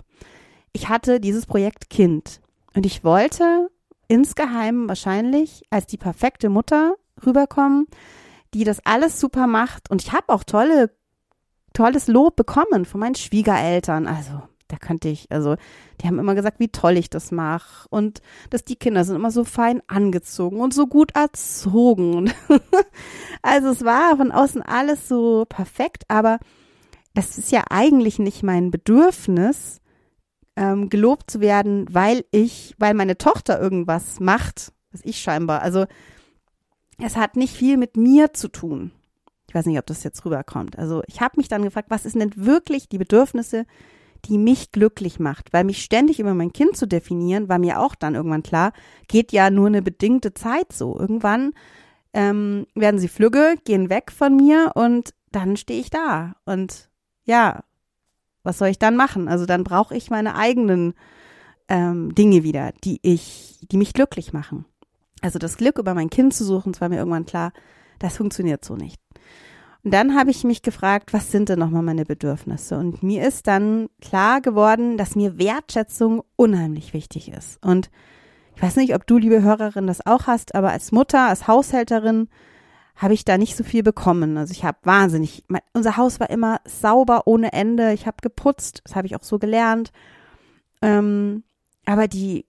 Ich 0.71 0.89
hatte 0.89 1.19
dieses 1.19 1.45
Projekt 1.45 1.89
Kind 1.89 2.41
und 2.75 2.85
ich 2.85 3.03
wollte 3.03 3.69
insgeheim 4.07 4.87
wahrscheinlich 4.87 5.63
als 5.69 5.85
die 5.85 5.97
perfekte 5.97 6.49
Mutter 6.49 6.95
rüberkommen, 7.25 7.87
die 8.53 8.63
das 8.63 8.85
alles 8.85 9.19
super 9.19 9.47
macht 9.47 9.89
und 9.91 10.01
ich 10.01 10.13
habe 10.13 10.29
auch 10.29 10.43
tolle 10.43 10.91
tolles 11.73 12.07
Lob 12.07 12.35
bekommen 12.35 12.85
von 12.85 12.99
meinen 12.99 13.15
Schwiegereltern. 13.15 14.07
Also 14.07 14.43
da 14.67 14.77
könnte 14.77 15.09
ich, 15.09 15.31
also 15.31 15.55
die 16.03 16.07
haben 16.09 16.19
immer 16.19 16.35
gesagt, 16.35 16.59
wie 16.59 16.67
toll 16.67 16.97
ich 16.97 17.09
das 17.09 17.31
mache 17.31 17.87
und 17.89 18.21
dass 18.49 18.65
die 18.65 18.75
Kinder 18.75 19.05
sind 19.05 19.15
immer 19.15 19.31
so 19.31 19.45
fein 19.45 19.81
angezogen 19.87 20.59
und 20.59 20.73
so 20.73 20.85
gut 20.85 21.15
erzogen. 21.15 22.33
also 23.41 23.69
es 23.69 23.85
war 23.85 24.17
von 24.17 24.31
außen 24.31 24.61
alles 24.61 25.07
so 25.07 25.45
perfekt, 25.47 26.03
aber 26.09 26.39
das 27.13 27.37
ist 27.37 27.51
ja 27.53 27.63
eigentlich 27.69 28.19
nicht 28.19 28.43
mein 28.43 28.69
Bedürfnis, 28.69 29.79
ähm, 30.55 30.89
gelobt 30.89 31.31
zu 31.31 31.39
werden, 31.39 31.87
weil 31.89 32.25
ich, 32.31 32.75
weil 32.77 32.93
meine 32.93 33.17
Tochter 33.17 33.59
irgendwas 33.59 34.19
macht, 34.19 34.73
was 34.91 35.01
ich 35.05 35.21
scheinbar, 35.21 35.61
also 35.61 35.85
es 36.99 37.15
hat 37.15 37.37
nicht 37.37 37.55
viel 37.55 37.77
mit 37.77 37.95
mir 37.95 38.33
zu 38.33 38.49
tun. 38.49 38.91
Ich 39.47 39.55
weiß 39.55 39.65
nicht, 39.67 39.79
ob 39.79 39.85
das 39.85 40.03
jetzt 40.03 40.25
rüberkommt. 40.25 40.77
Also 40.77 41.01
ich 41.07 41.21
habe 41.21 41.37
mich 41.37 41.47
dann 41.47 41.63
gefragt, 41.63 41.89
was 41.89 42.05
ist 42.05 42.15
denn 42.15 42.31
wirklich 42.35 42.89
die 42.89 42.97
Bedürfnisse, 42.97 43.65
die 44.25 44.37
mich 44.37 44.71
glücklich 44.71 45.19
macht. 45.19 45.53
Weil 45.53 45.63
mich 45.63 45.83
ständig 45.83 46.19
über 46.19 46.33
mein 46.33 46.53
Kind 46.53 46.77
zu 46.77 46.87
definieren, 46.87 47.49
war 47.49 47.59
mir 47.59 47.79
auch 47.79 47.95
dann 47.95 48.15
irgendwann 48.15 48.43
klar, 48.43 48.73
geht 49.07 49.31
ja 49.31 49.49
nur 49.49 49.67
eine 49.67 49.81
bedingte 49.81 50.33
Zeit 50.33 50.71
so. 50.71 50.97
Irgendwann 50.97 51.53
ähm, 52.13 52.67
werden 52.75 52.99
sie 52.99 53.07
flügge, 53.07 53.55
gehen 53.65 53.89
weg 53.89 54.11
von 54.11 54.35
mir 54.35 54.71
und 54.75 55.13
dann 55.31 55.57
stehe 55.57 55.79
ich 55.79 55.89
da. 55.89 56.35
Und 56.45 56.89
ja, 57.25 57.63
was 58.43 58.57
soll 58.57 58.69
ich 58.69 58.79
dann 58.79 58.95
machen? 58.95 59.27
Also 59.27 59.45
dann 59.45 59.63
brauche 59.63 59.95
ich 59.95 60.09
meine 60.09 60.35
eigenen 60.35 60.93
ähm, 61.67 62.13
Dinge 62.13 62.43
wieder, 62.43 62.71
die 62.83 62.99
ich, 63.01 63.59
die 63.71 63.77
mich 63.77 63.93
glücklich 63.93 64.33
machen. 64.33 64.65
Also 65.21 65.39
das 65.39 65.57
Glück 65.57 65.77
über 65.79 65.93
mein 65.93 66.09
Kind 66.09 66.33
zu 66.33 66.43
suchen, 66.43 66.73
das 66.73 66.81
war 66.81 66.89
mir 66.89 66.97
irgendwann 66.97 67.25
klar, 67.25 67.53
das 67.99 68.17
funktioniert 68.17 68.65
so 68.65 68.75
nicht. 68.75 69.01
Und 69.83 69.93
dann 69.93 70.15
habe 70.15 70.31
ich 70.31 70.45
mich 70.45 70.61
gefragt, 70.61 71.11
was 71.11 71.29
sind 71.31 71.49
denn 71.49 71.59
nochmal 71.59 71.83
meine 71.83 72.05
Bedürfnisse? 72.05 72.77
Und 72.77 73.03
mir 73.03 73.27
ist 73.27 73.47
dann 73.47 73.89
klar 74.01 74.39
geworden, 74.39 74.97
dass 74.97 75.15
mir 75.15 75.37
Wertschätzung 75.37 76.23
unheimlich 76.37 76.93
wichtig 76.93 77.29
ist. 77.29 77.63
Und 77.65 77.89
ich 78.55 78.61
weiß 78.61 78.77
nicht, 78.77 78.95
ob 78.95 79.05
du, 79.05 79.17
liebe 79.17 79.41
Hörerin, 79.41 79.87
das 79.87 80.05
auch 80.05 80.27
hast, 80.27 80.55
aber 80.55 80.71
als 80.71 80.91
Mutter, 80.93 81.27
als 81.27 81.47
Haushälterin 81.47 82.29
habe 82.95 83.13
ich 83.13 83.25
da 83.25 83.37
nicht 83.37 83.57
so 83.57 83.63
viel 83.63 83.83
bekommen. 83.83 84.37
Also 84.37 84.51
ich 84.51 84.63
habe 84.63 84.77
wahnsinnig, 84.83 85.43
mein, 85.47 85.61
unser 85.73 85.97
Haus 85.97 86.19
war 86.19 86.29
immer 86.29 86.61
sauber 86.63 87.23
ohne 87.25 87.51
Ende. 87.51 87.91
Ich 87.91 88.05
habe 88.05 88.17
geputzt, 88.21 88.81
das 88.85 88.95
habe 88.95 89.07
ich 89.07 89.15
auch 89.15 89.23
so 89.23 89.39
gelernt. 89.39 89.91
Ähm, 90.81 91.43
aber 91.85 92.07
die, 92.07 92.45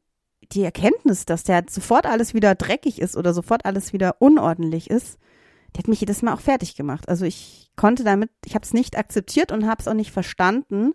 die 0.53 0.63
Erkenntnis, 0.63 1.25
dass 1.25 1.43
der 1.43 1.65
sofort 1.69 2.07
alles 2.07 2.35
wieder 2.35 2.55
dreckig 2.55 3.01
ist 3.01 3.17
oder 3.17 3.33
sofort 3.33 3.65
alles 3.65 3.93
wieder 3.93 4.17
unordentlich 4.21 4.91
ist, 4.91 5.19
die 5.75 5.79
hat 5.81 5.89
mich 5.89 6.01
jedes 6.01 6.23
Mal 6.23 6.35
auch 6.35 6.41
fertig 6.41 6.77
gemacht. 6.77 7.09
Also 7.09 7.25
ich 7.25 7.71
konnte 7.77 8.05
damit, 8.05 8.31
ich 8.45 8.55
habe 8.55 8.65
es 8.65 8.73
nicht 8.73 8.97
akzeptiert 8.97 9.51
und 9.51 9.67
habe 9.67 9.81
es 9.81 9.89
auch 9.89 9.95
nicht 9.95 10.13
verstanden. 10.13 10.93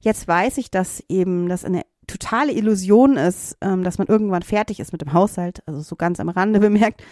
Jetzt 0.00 0.26
weiß 0.26 0.58
ich, 0.58 0.70
dass 0.70 1.02
eben 1.08 1.48
das 1.48 1.64
eine 1.64 1.82
totale 2.06 2.52
Illusion 2.52 3.16
ist, 3.16 3.56
ähm, 3.60 3.84
dass 3.84 3.98
man 3.98 4.06
irgendwann 4.06 4.42
fertig 4.42 4.80
ist 4.80 4.92
mit 4.92 5.02
dem 5.02 5.12
Haushalt, 5.12 5.62
also 5.66 5.80
so 5.80 5.94
ganz 5.94 6.18
am 6.20 6.28
Rande 6.28 6.58
bemerkt. 6.60 7.02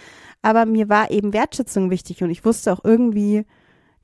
Aber 0.43 0.67
mir 0.67 0.89
war 0.89 1.11
eben 1.11 1.33
Wertschätzung 1.33 1.91
wichtig 1.91 2.23
und 2.23 2.31
ich 2.31 2.45
wusste 2.45 2.73
auch 2.73 2.81
irgendwie, 2.83 3.45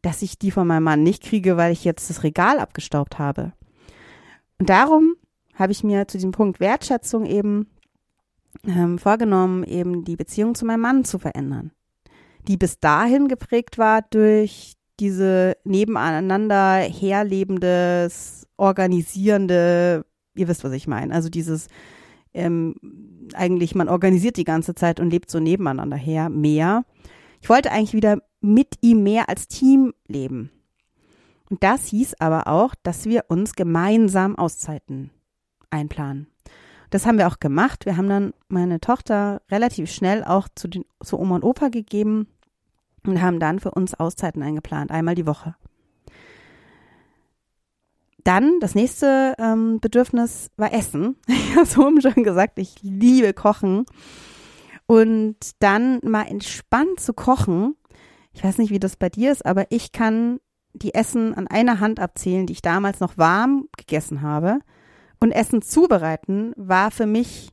dass 0.03 0.23
ich 0.23 0.39
die 0.39 0.51
von 0.51 0.67
meinem 0.67 0.85
Mann 0.85 1.03
nicht 1.03 1.23
kriege, 1.23 1.57
weil 1.57 1.73
ich 1.73 1.85
jetzt 1.85 2.11
das 2.11 2.23
Regal 2.23 2.59
abgestaubt 2.59 3.19
habe. 3.19 3.53
Und 4.59 4.69
darum 4.69 5.15
habe 5.55 5.73
ich 5.73 5.85
mir 5.85 6.07
zu 6.09 6.19
diesem 6.19 6.33
Punkt 6.33 6.61
Wertschätzung 6.61 7.27
eben 7.27 7.69
ähm, 8.67 8.99
vorgenommen, 8.99 9.65
eben 9.65 10.05
die 10.05 10.17
Beziehung 10.17 10.55
zu 10.55 10.65
meinem 10.65 10.81
Mann 10.81 11.05
zu 11.05 11.19
verändern 11.19 11.73
die 12.49 12.57
bis 12.57 12.81
dahin 12.81 13.29
geprägt 13.29 13.79
war 13.79 14.03
durch 14.03 14.75
diese 15.01 15.57
nebeneinander 15.65 16.77
herlebendes, 16.81 18.47
organisierende, 18.57 20.05
ihr 20.35 20.49
wisst, 20.49 20.65
was 20.65 20.73
ich 20.73 20.87
meine, 20.87 21.15
also 21.15 21.29
dieses 21.29 21.69
ähm, 22.35 22.75
eigentlich, 23.35 23.75
man 23.75 23.89
organisiert 23.89 24.37
die 24.37 24.45
ganze 24.45 24.75
Zeit 24.75 25.01
und 25.01 25.11
lebt 25.11 25.31
so 25.31 25.41
nebeneinander 25.41 25.97
her 25.97 26.29
mehr. 26.29 26.85
Ich 27.41 27.49
wollte 27.49 27.73
eigentlich 27.73 27.95
wieder 27.95 28.19
mit 28.41 28.77
ihm 28.81 29.03
mehr 29.03 29.29
als 29.29 29.49
Team 29.49 29.93
leben. 30.07 30.51
Und 31.51 31.63
das 31.63 31.89
hieß 31.89 32.15
aber 32.19 32.47
auch, 32.47 32.75
dass 32.83 33.05
wir 33.05 33.25
uns 33.29 33.55
gemeinsam 33.55 34.37
Auszeiten 34.37 35.11
einplanen. 35.71 36.29
Das 36.91 37.07
haben 37.07 37.19
wir 37.19 37.29
auch 37.29 37.41
gemacht. 37.41 37.87
Wir 37.87 37.97
haben 37.97 38.09
dann 38.09 38.35
meine 38.49 38.81
Tochter 38.81 39.43
relativ 39.51 39.91
schnell 39.91 40.25
auch 40.25 40.49
zu, 40.55 40.69
den, 40.69 40.85
zu 41.03 41.19
Oma 41.19 41.37
und 41.37 41.45
Opa 41.45 41.69
gegeben 41.69 42.27
und 43.07 43.21
haben 43.21 43.41
dann 43.41 43.61
für 43.61 43.71
uns 43.71 43.95
Auszeiten 43.95 44.43
eingeplant, 44.43 44.91
einmal 44.91 45.15
die 45.15 45.27
Woche. 45.27 45.55
Dann 48.25 48.61
das 48.61 48.75
nächste 48.75 49.35
ähm, 49.39 49.81
Bedürfnis 49.81 50.51
war 50.57 50.73
Essen. 50.73 51.17
Ich 51.27 51.57
habe 51.57 51.67
so 51.67 52.01
schon 52.01 52.25
gesagt, 52.25 52.59
ich 52.59 52.77
liebe 52.83 53.35
Kochen. 53.35 53.85
Und 54.87 55.37
dann 55.59 56.01
mal 56.03 56.23
entspannt 56.23 56.99
zu 57.01 57.13
kochen. 57.13 57.77
Ich 58.33 58.43
weiß 58.43 58.59
nicht, 58.59 58.71
wie 58.71 58.81
das 58.81 58.97
bei 58.97 59.11
dir 59.11 59.33
ist, 59.33 59.45
aber 59.45 59.67
ich 59.71 59.93
kann 59.93 60.39
die 60.73 60.95
Essen 60.95 61.35
an 61.35 61.47
einer 61.47 61.81
Hand 61.81 62.01
abzählen, 62.01 62.47
die 62.47 62.55
ich 62.55 62.63
damals 62.63 63.01
noch 63.01 63.19
warm 63.19 63.69
gegessen 63.77 64.23
habe. 64.23 64.61
Und 65.21 65.33
Essen 65.33 65.63
zubereiten 65.63 66.53
war 66.57 66.91
für 66.91 67.07
mich 67.07 67.51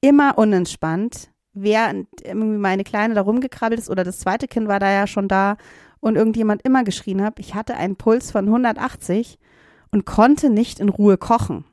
immer 0.00 0.38
unentspannt, 0.38 1.30
während 1.54 2.08
irgendwie 2.22 2.58
meine 2.58 2.84
Kleine 2.84 3.14
da 3.14 3.22
rumgekrabbelt 3.22 3.80
ist 3.80 3.90
oder 3.90 4.04
das 4.04 4.18
zweite 4.18 4.48
Kind 4.48 4.68
war 4.68 4.80
da 4.80 4.90
ja 4.90 5.06
schon 5.06 5.28
da 5.28 5.56
und 6.00 6.16
irgendjemand 6.16 6.62
immer 6.62 6.84
geschrien 6.84 7.22
hat, 7.22 7.38
ich 7.38 7.54
hatte 7.54 7.76
einen 7.76 7.96
Puls 7.96 8.30
von 8.30 8.46
180 8.46 9.38
und 9.90 10.04
konnte 10.04 10.50
nicht 10.50 10.80
in 10.80 10.88
Ruhe 10.88 11.16
kochen. 11.16 11.64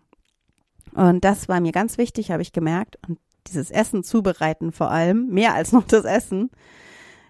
Und 0.94 1.26
das 1.26 1.50
war 1.50 1.60
mir 1.60 1.72
ganz 1.72 1.98
wichtig, 1.98 2.32
habe 2.32 2.42
ich 2.42 2.54
gemerkt. 2.54 2.98
Und 3.08 3.20
dieses 3.48 3.72
Essen 3.72 4.04
zubereiten 4.04 4.72
vor 4.72 4.92
allem, 4.92 5.28
mehr 5.28 5.54
als 5.54 5.72
noch 5.72 5.84
das 5.84 6.06
Essen. 6.06 6.50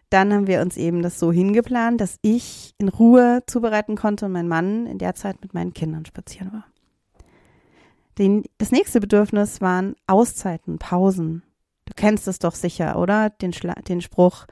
Dann 0.09 0.33
haben 0.33 0.47
wir 0.47 0.61
uns 0.61 0.75
eben 0.75 1.01
das 1.01 1.17
so 1.19 1.31
hingeplant, 1.31 2.01
dass 2.01 2.19
ich 2.21 2.73
in 2.77 2.89
Ruhe 2.89 3.43
zubereiten 3.47 3.95
konnte 3.95 4.25
und 4.25 4.33
mein 4.33 4.47
Mann 4.47 4.85
in 4.85 4.97
der 4.97 5.15
Zeit 5.15 5.41
mit 5.41 5.53
meinen 5.53 5.73
Kindern 5.73 6.05
spazieren 6.05 6.51
war. 6.51 6.65
Den, 8.17 8.43
das 8.57 8.71
nächste 8.71 8.99
Bedürfnis 8.99 9.61
waren 9.61 9.95
Auszeiten, 10.07 10.77
Pausen. 10.79 11.43
Du 11.91 11.95
kennst 11.95 12.27
es 12.27 12.39
doch 12.39 12.55
sicher, 12.55 12.97
oder? 12.97 13.29
Den, 13.29 13.51
Schla 13.51 13.73
den 13.73 14.01
Spruch, 14.01 14.45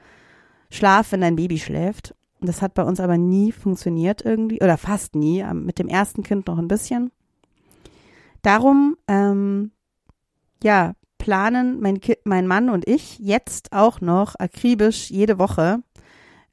schlaf, 0.70 1.12
wenn 1.12 1.22
dein 1.22 1.36
Baby 1.36 1.58
schläft. 1.58 2.14
Das 2.40 2.62
hat 2.62 2.74
bei 2.74 2.84
uns 2.84 3.00
aber 3.00 3.18
nie 3.18 3.50
funktioniert 3.50 4.22
irgendwie, 4.24 4.60
oder 4.62 4.76
fast 4.76 5.14
nie, 5.14 5.42
mit 5.54 5.78
dem 5.78 5.88
ersten 5.88 6.22
Kind 6.22 6.46
noch 6.46 6.58
ein 6.58 6.68
bisschen. 6.68 7.10
Darum, 8.42 8.96
ähm, 9.08 9.72
ja, 10.62 10.94
planen 11.18 11.80
mein, 11.80 12.00
mein 12.24 12.46
Mann 12.46 12.70
und 12.70 12.86
ich 12.86 13.18
jetzt 13.18 13.72
auch 13.72 14.00
noch 14.00 14.34
akribisch 14.38 15.10
jede 15.10 15.38
Woche 15.38 15.82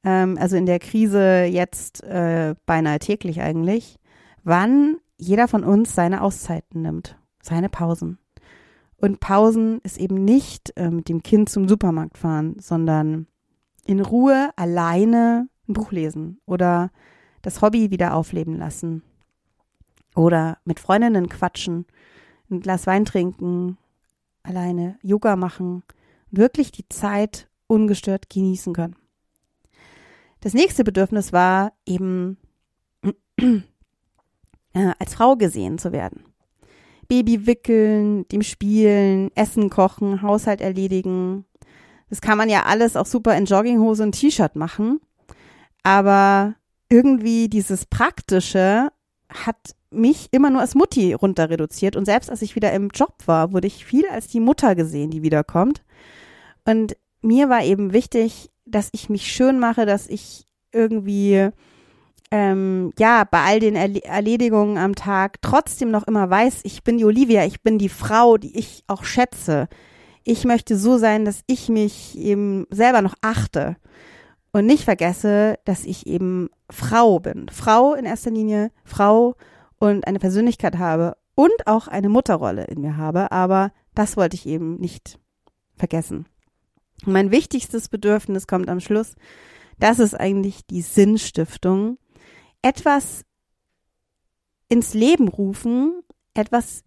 ähm, 0.07 0.37
also 0.39 0.55
in 0.55 0.65
der 0.65 0.79
Krise 0.79 1.43
jetzt 1.43 2.01
äh, 2.03 2.55
beinahe 2.65 2.99
täglich 2.99 3.41
eigentlich, 3.41 3.97
wann 4.43 4.97
jeder 5.17 5.49
von 5.49 5.65
uns 5.65 5.93
seine 5.95 6.21
Auszeiten 6.21 6.81
nimmt, 6.81 7.17
seine 7.41 7.67
Pausen. 7.69 8.17
Und 8.99 9.19
Pausen 9.19 9.79
ist 9.81 9.99
eben 9.99 10.25
nicht 10.25 10.73
äh, 10.75 10.89
mit 10.89 11.07
dem 11.09 11.21
Kind 11.21 11.49
zum 11.49 11.67
Supermarkt 11.67 12.17
fahren, 12.17 12.55
sondern 12.59 13.27
in 13.85 14.01
Ruhe 14.01 14.49
alleine 14.55 15.49
ein 15.67 15.73
Buch 15.73 15.91
lesen 15.91 16.39
oder 16.45 16.91
das 17.41 17.61
Hobby 17.61 17.91
wieder 17.91 18.15
aufleben 18.15 18.57
lassen 18.57 19.03
oder 20.15 20.57
mit 20.65 20.79
Freundinnen 20.79 21.29
quatschen, 21.29 21.85
ein 22.49 22.59
Glas 22.59 22.87
Wein 22.87 23.05
trinken, 23.05 23.77
alleine 24.43 24.97
Yoga 25.03 25.35
machen, 25.35 25.83
wirklich 26.31 26.71
die 26.71 26.87
Zeit 26.89 27.49
ungestört 27.67 28.29
genießen 28.29 28.73
können. 28.73 28.95
Das 30.39 30.53
nächste 30.53 30.83
Bedürfnis 30.83 31.33
war 31.33 31.73
eben 31.85 32.37
äh, 33.37 33.61
als 34.99 35.13
Frau 35.13 35.35
gesehen 35.35 35.77
zu 35.77 35.91
werden. 35.91 36.23
Baby 37.07 37.45
wickeln, 37.45 38.27
dem 38.29 38.41
spielen, 38.41 39.31
Essen 39.35 39.69
kochen, 39.69 40.21
Haushalt 40.21 40.61
erledigen. 40.61 41.45
Das 42.09 42.21
kann 42.21 42.37
man 42.37 42.49
ja 42.49 42.63
alles 42.63 42.95
auch 42.95 43.05
super 43.05 43.35
in 43.37 43.45
Jogginghose 43.45 44.03
und 44.03 44.13
T-Shirt 44.13 44.55
machen. 44.55 44.99
Aber 45.83 46.55
irgendwie 46.89 47.49
dieses 47.49 47.85
Praktische 47.85 48.89
hat 49.29 49.75
mich 49.89 50.27
immer 50.31 50.49
nur 50.49 50.61
als 50.61 50.75
Mutti 50.75 51.13
runter 51.13 51.49
reduziert. 51.49 51.95
Und 51.95 52.05
selbst 52.05 52.29
als 52.29 52.41
ich 52.41 52.55
wieder 52.55 52.71
im 52.73 52.89
Job 52.89 53.15
war, 53.25 53.53
wurde 53.53 53.67
ich 53.67 53.85
viel 53.85 54.05
als 54.07 54.27
die 54.27 54.39
Mutter 54.39 54.75
gesehen, 54.75 55.11
die 55.11 55.21
wiederkommt. 55.21 55.83
Und 56.65 56.97
mir 57.21 57.49
war 57.49 57.63
eben 57.63 57.93
wichtig, 57.93 58.51
dass 58.65 58.89
ich 58.91 59.09
mich 59.09 59.31
schön 59.31 59.59
mache, 59.59 59.85
dass 59.85 60.07
ich 60.07 60.45
irgendwie 60.71 61.49
ähm, 62.31 62.93
ja, 62.99 63.23
bei 63.23 63.43
all 63.43 63.59
den 63.59 63.75
Erledigungen 63.75 64.77
am 64.77 64.95
Tag 64.95 65.41
trotzdem 65.41 65.91
noch 65.91 66.07
immer 66.07 66.29
weiß, 66.29 66.61
ich 66.63 66.83
bin 66.83 66.97
die 66.97 67.05
Olivia, 67.05 67.45
ich 67.45 67.61
bin 67.61 67.77
die 67.77 67.89
Frau, 67.89 68.37
die 68.37 68.57
ich 68.57 68.83
auch 68.87 69.03
schätze. 69.03 69.67
Ich 70.23 70.43
möchte 70.43 70.77
so 70.77 70.97
sein, 70.97 71.23
dass 71.23 71.41
ich 71.47 71.69
mich 71.69 72.17
eben 72.17 72.65
selber 72.69 73.01
noch 73.01 73.15
achte 73.21 73.77
und 74.51 74.65
nicht 74.65 74.83
vergesse, 74.83 75.57
dass 75.63 75.85
ich 75.85 76.05
eben 76.05 76.49
Frau 76.69 77.19
bin. 77.19 77.47
Frau 77.49 77.93
in 77.93 78.05
erster 78.05 78.31
Linie, 78.31 78.71
Frau 78.83 79.35
und 79.79 80.05
eine 80.05 80.19
Persönlichkeit 80.19 80.77
habe 80.77 81.15
und 81.35 81.65
auch 81.65 81.87
eine 81.87 82.09
Mutterrolle 82.09 82.65
in 82.65 82.81
mir 82.81 82.97
habe, 82.97 83.31
aber 83.31 83.71
das 83.95 84.17
wollte 84.17 84.35
ich 84.35 84.45
eben 84.45 84.75
nicht 84.79 85.19
vergessen. 85.75 86.25
Mein 87.05 87.31
wichtigstes 87.31 87.89
Bedürfnis 87.89 88.47
kommt 88.47 88.69
am 88.69 88.79
Schluss. 88.79 89.15
Das 89.79 89.99
ist 89.99 90.15
eigentlich 90.15 90.65
die 90.65 90.81
Sinnstiftung 90.81 91.99
etwas 92.67 93.23
ins 94.67 94.93
Leben 94.93 95.29
rufen, 95.29 96.03
etwas 96.33 96.83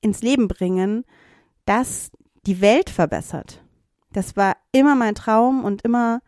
ins 0.00 0.22
Leben 0.22 0.48
bringen, 0.48 1.04
das 1.66 2.10
die 2.46 2.62
Welt 2.62 2.88
verbessert. 2.88 3.62
Das 4.10 4.36
war 4.36 4.56
immer 4.72 4.94
mein 4.94 5.14
Traum 5.14 5.64
und 5.64 5.82
immer, 5.82 6.22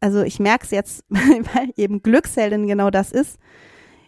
also 0.00 0.22
ich 0.22 0.40
merke 0.40 0.64
es 0.64 0.72
jetzt, 0.72 1.04
weil 1.08 1.72
eben 1.76 2.02
Glücksheldin 2.02 2.66
genau 2.66 2.90
das 2.90 3.12
ist, 3.12 3.38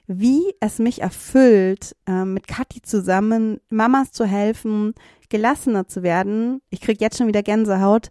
wie 0.09 0.43
es 0.59 0.81
mich 0.81 1.01
erfüllt, 1.01 1.95
äh, 2.07 2.25
mit 2.25 2.49
Kathi 2.49 2.83
zusammen 2.83 3.61
Mamas 3.71 4.11
zu 4.11 4.27
helfen, 4.27 4.95
gelassener 5.29 5.87
zu 5.87 6.03
werden. 6.03 6.63
Ich 6.69 6.81
kriege 6.81 6.99
jetzt 7.03 7.17
schon 7.17 7.29
wieder 7.29 7.45
Gänsehaut. 7.45 8.11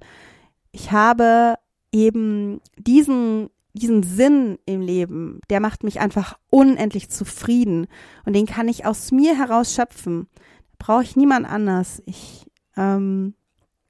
Ich 0.71 0.93
habe 0.93 1.55
eben 1.91 2.61
diesen 2.77 3.49
diesen 3.73 4.03
Sinn 4.03 4.59
im 4.65 4.81
Leben, 4.81 5.39
der 5.49 5.59
macht 5.59 5.83
mich 5.83 5.99
einfach 5.99 6.37
unendlich 6.49 7.09
zufrieden 7.09 7.87
und 8.25 8.33
den 8.33 8.45
kann 8.45 8.67
ich 8.67 8.85
aus 8.85 9.11
mir 9.11 9.37
heraus 9.37 9.73
schöpfen. 9.73 10.27
Brauche 10.77 11.03
ich 11.03 11.15
niemand 11.15 11.47
anders. 11.47 12.01
Ich 12.05 12.45
ähm, 12.77 13.33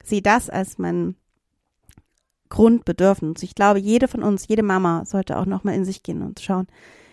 sehe 0.02 0.22
das 0.22 0.48
als 0.48 0.78
mein 0.78 1.16
Grundbedürfnis. 2.48 3.42
Ich 3.42 3.54
glaube, 3.54 3.78
jede 3.78 4.08
von 4.08 4.22
uns, 4.22 4.48
jede 4.48 4.62
Mama 4.62 5.04
sollte 5.04 5.36
auch 5.38 5.46
nochmal 5.46 5.74
in 5.74 5.84
sich 5.84 6.02
gehen 6.02 6.22
und 6.22 6.40
schauen, 6.40 6.66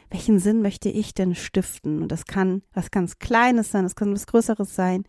welchen 0.10 0.40
Sinn 0.40 0.62
möchte 0.62 0.90
ich 0.90 1.14
denn 1.14 1.36
stiften? 1.36 2.02
Und 2.02 2.12
das 2.12 2.26
kann 2.26 2.62
was 2.74 2.92
ganz 2.92 3.20
Kleines 3.20 3.72
sein, 3.72 3.84
das 3.84 3.96
kann 3.96 4.14
was 4.14 4.28
Größeres 4.28 4.76
sein. 4.76 5.06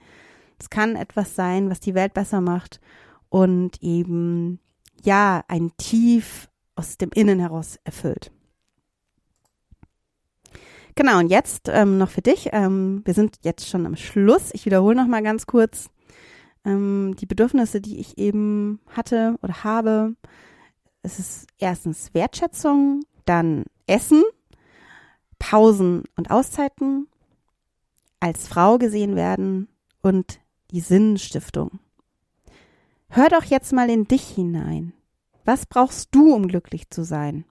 Es 0.59 0.71
kann 0.71 0.97
etwas 0.97 1.35
sein, 1.35 1.71
was 1.71 1.81
die 1.81 1.95
Welt 1.95 2.15
besser 2.15 2.41
macht 2.41 2.81
und 3.29 3.83
eben 3.83 4.61
ja 5.03 5.43
ein 5.49 5.73
tief 5.77 6.49
aus 6.75 6.99
dem 6.99 7.11
Innen 7.15 7.39
heraus 7.39 7.79
erfüllt. 7.85 8.33
Genau, 10.95 11.19
und 11.19 11.29
jetzt 11.29 11.69
ähm, 11.69 11.97
noch 11.99 12.11
für 12.11 12.21
dich. 12.21 12.51
Ähm, 12.53 13.03
wir 13.05 13.15
sind 13.15 13.39
jetzt 13.43 13.69
schon 13.69 13.87
am 13.87 13.97
Schluss. 13.97 14.51
Ich 14.53 14.67
wiederhole 14.67 14.95
noch 14.97 15.07
mal 15.07 15.23
ganz 15.23 15.47
kurz 15.47 15.89
ähm, 16.65 17.15
die 17.19 17.27
Bedürfnisse, 17.27 17.81
die 17.81 17.99
ich 17.99 18.19
eben 18.19 18.81
hatte 18.89 19.39
oder 19.43 19.65
habe. 19.65 20.15
Es 21.03 21.19
ist 21.19 21.47
erstens 21.59 22.13
Wertschätzung, 22.15 23.01
dann 23.25 23.65
Essen, 23.87 24.23
Pausen 25.39 26.05
und 26.17 26.31
Auszeiten, 26.31 27.09
als 28.21 28.47
Frau 28.47 28.79
gesehen 28.79 29.17
werden 29.17 29.69
und 30.03 30.41
die 30.71 30.81
Sinnstiftung. 30.81 31.81
Hör 33.09 33.29
doch 33.29 33.45
jetzt 33.45 33.73
mal 33.73 33.91
in 33.91 34.05
dich 34.05 34.23
hinein. 34.23 34.93
Was 35.45 35.67
brauchst 35.67 36.15
du, 36.15 36.35
um 36.35 36.47
glücklich 36.47 36.89
zu 36.91 37.05
sein? 37.05 37.45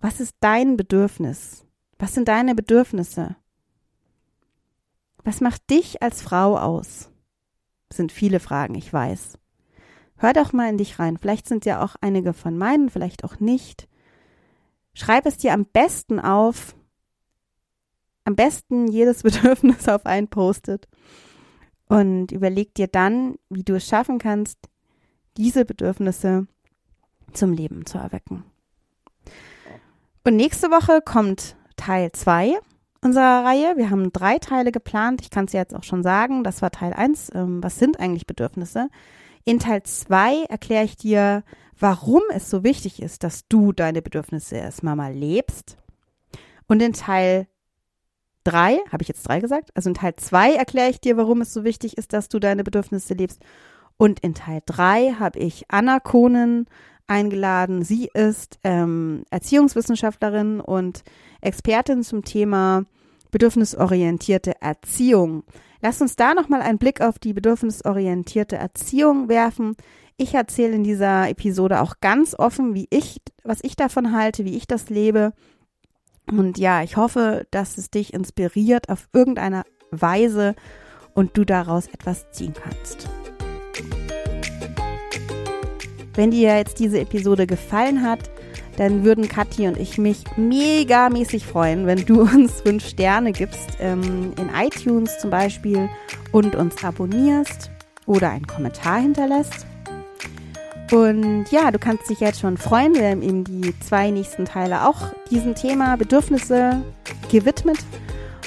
Was 0.00 0.20
ist 0.20 0.36
dein 0.40 0.76
Bedürfnis? 0.76 1.66
Was 1.98 2.14
sind 2.14 2.28
deine 2.28 2.54
Bedürfnisse? 2.54 3.36
Was 5.24 5.40
macht 5.40 5.68
dich 5.70 6.02
als 6.02 6.22
Frau 6.22 6.56
aus? 6.56 7.10
Das 7.88 7.96
sind 7.96 8.12
viele 8.12 8.40
Fragen, 8.40 8.74
ich 8.74 8.92
weiß. 8.92 9.38
Hör 10.16 10.32
doch 10.32 10.52
mal 10.52 10.68
in 10.70 10.78
dich 10.78 10.98
rein. 10.98 11.18
Vielleicht 11.18 11.46
sind 11.46 11.66
ja 11.66 11.82
auch 11.84 11.96
einige 12.00 12.32
von 12.32 12.56
meinen, 12.56 12.88
vielleicht 12.88 13.24
auch 13.24 13.38
nicht. 13.38 13.88
Schreib 14.94 15.26
es 15.26 15.36
dir 15.36 15.52
am 15.52 15.66
besten 15.66 16.20
auf. 16.20 16.74
Am 18.24 18.34
besten 18.34 18.88
jedes 18.88 19.22
Bedürfnis 19.24 19.88
auf 19.88 20.06
ein 20.06 20.28
Post-it. 20.28 20.88
Und 21.88 22.32
überleg 22.32 22.74
dir 22.74 22.88
dann, 22.88 23.36
wie 23.50 23.62
du 23.62 23.74
es 23.76 23.86
schaffen 23.86 24.18
kannst, 24.18 24.58
diese 25.36 25.64
Bedürfnisse 25.64 26.46
zum 27.32 27.52
Leben 27.52 27.86
zu 27.86 27.98
erwecken. 27.98 28.44
Und 30.24 30.36
nächste 30.36 30.70
Woche 30.70 31.00
kommt 31.02 31.56
Teil 31.76 32.10
2 32.12 32.58
unserer 33.00 33.44
Reihe. 33.44 33.74
Wir 33.76 33.90
haben 33.90 34.12
drei 34.12 34.38
Teile 34.38 34.72
geplant. 34.72 35.20
Ich 35.22 35.30
kann 35.30 35.44
es 35.44 35.52
jetzt 35.52 35.74
auch 35.74 35.84
schon 35.84 36.02
sagen. 36.02 36.42
Das 36.42 36.62
war 36.62 36.70
Teil 36.70 36.92
1. 36.92 37.30
Ähm, 37.34 37.62
was 37.62 37.78
sind 37.78 38.00
eigentlich 38.00 38.26
Bedürfnisse? 38.26 38.88
In 39.44 39.60
Teil 39.60 39.82
2 39.84 40.44
erkläre 40.48 40.84
ich 40.84 40.96
dir, 40.96 41.44
warum 41.78 42.22
es 42.30 42.50
so 42.50 42.64
wichtig 42.64 43.00
ist, 43.00 43.22
dass 43.22 43.46
du 43.48 43.72
deine 43.72 44.02
Bedürfnisse 44.02 44.56
erstmal 44.56 44.96
mal 44.96 45.12
lebst. 45.12 45.76
Und 46.66 46.82
in 46.82 46.92
Teil 46.92 47.46
3, 48.44 48.78
habe 48.90 49.02
ich 49.02 49.08
jetzt 49.08 49.22
drei 49.28 49.40
gesagt? 49.40 49.70
Also 49.74 49.90
in 49.90 49.94
Teil 49.94 50.16
2 50.16 50.54
erkläre 50.54 50.90
ich 50.90 51.00
dir, 51.00 51.16
warum 51.16 51.40
es 51.40 51.52
so 51.52 51.64
wichtig 51.64 51.98
ist, 51.98 52.12
dass 52.12 52.28
du 52.28 52.38
deine 52.38 52.64
Bedürfnisse 52.64 53.14
lebst. 53.14 53.42
Und 53.98 54.20
in 54.20 54.34
Teil 54.34 54.62
3 54.66 55.16
habe 55.18 55.38
ich 55.38 55.64
Anna 55.68 56.00
Kohnen 56.00 56.66
eingeladen. 57.06 57.82
Sie 57.82 58.10
ist 58.12 58.58
ähm, 58.64 59.24
Erziehungswissenschaftlerin 59.30 60.60
und 60.60 61.02
Expertin 61.40 62.02
zum 62.02 62.24
Thema 62.24 62.84
bedürfnisorientierte 63.30 64.60
Erziehung. 64.60 65.44
Lass 65.80 66.00
uns 66.00 66.16
da 66.16 66.34
nochmal 66.34 66.62
einen 66.62 66.78
Blick 66.78 67.00
auf 67.00 67.18
die 67.18 67.32
bedürfnisorientierte 67.32 68.56
Erziehung 68.56 69.28
werfen. 69.28 69.76
Ich 70.16 70.34
erzähle 70.34 70.74
in 70.74 70.84
dieser 70.84 71.28
Episode 71.28 71.80
auch 71.80 72.00
ganz 72.00 72.34
offen, 72.34 72.74
wie 72.74 72.88
ich, 72.90 73.20
was 73.44 73.58
ich 73.62 73.76
davon 73.76 74.12
halte, 74.12 74.44
wie 74.44 74.56
ich 74.56 74.66
das 74.66 74.88
lebe. 74.88 75.32
Und 76.30 76.58
ja, 76.58 76.82
ich 76.82 76.96
hoffe, 76.96 77.46
dass 77.50 77.78
es 77.78 77.90
dich 77.90 78.14
inspiriert 78.14 78.88
auf 78.88 79.08
irgendeine 79.12 79.64
Weise 79.90 80.54
und 81.14 81.36
du 81.36 81.44
daraus 81.44 81.86
etwas 81.86 82.30
ziehen 82.32 82.54
kannst. 82.54 83.08
Wenn 86.16 86.30
dir 86.30 86.56
jetzt 86.56 86.78
diese 86.78 86.98
Episode 86.98 87.46
gefallen 87.46 88.02
hat, 88.02 88.30
dann 88.78 89.04
würden 89.04 89.28
Kathi 89.28 89.68
und 89.68 89.78
ich 89.78 89.98
mich 89.98 90.24
mega 90.36 91.08
mäßig 91.10 91.46
freuen, 91.46 91.86
wenn 91.86 92.04
du 92.04 92.20
uns 92.34 92.62
fünf 92.62 92.86
Sterne 92.88 93.32
gibst 93.32 93.76
ähm, 93.80 94.32
in 94.38 94.50
iTunes 94.54 95.18
zum 95.18 95.30
Beispiel 95.30 95.88
und 96.32 96.54
uns 96.54 96.82
abonnierst 96.82 97.70
oder 98.06 98.30
einen 98.30 98.46
Kommentar 98.46 99.00
hinterlässt. 99.00 99.66
Und 100.92 101.46
ja, 101.50 101.70
du 101.70 101.78
kannst 101.78 102.08
dich 102.08 102.20
jetzt 102.20 102.40
schon 102.40 102.56
freuen. 102.56 102.94
Wir 102.94 103.10
haben 103.10 103.22
eben 103.22 103.44
die 103.44 103.74
zwei 103.80 104.10
nächsten 104.10 104.44
Teile 104.44 104.88
auch 104.88 105.12
diesem 105.30 105.54
Thema 105.54 105.96
Bedürfnisse 105.96 106.82
gewidmet 107.30 107.78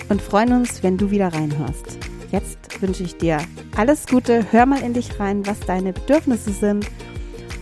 und 0.07 0.21
freuen 0.21 0.53
uns, 0.53 0.81
wenn 0.81 0.97
du 0.97 1.11
wieder 1.11 1.33
reinhörst. 1.33 1.97
Jetzt 2.31 2.81
wünsche 2.81 3.03
ich 3.03 3.17
dir 3.17 3.39
alles 3.75 4.07
Gute. 4.07 4.45
Hör 4.51 4.65
mal 4.65 4.81
in 4.81 4.93
dich 4.93 5.19
rein, 5.19 5.45
was 5.45 5.59
deine 5.59 5.91
Bedürfnisse 5.91 6.51
sind 6.51 6.87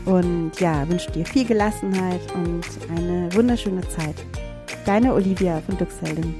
Und 0.07 0.53
ja, 0.61 0.87
wünsche 0.87 1.11
dir 1.11 1.25
viel 1.25 1.45
Gelassenheit 1.45 2.21
und 2.33 2.63
eine 2.89 3.29
wunderschöne 3.35 3.81
Zeit. 3.89 4.15
Deine 4.85 5.13
Olivia 5.13 5.61
von 5.65 5.77
Duxheldin. 5.77 6.33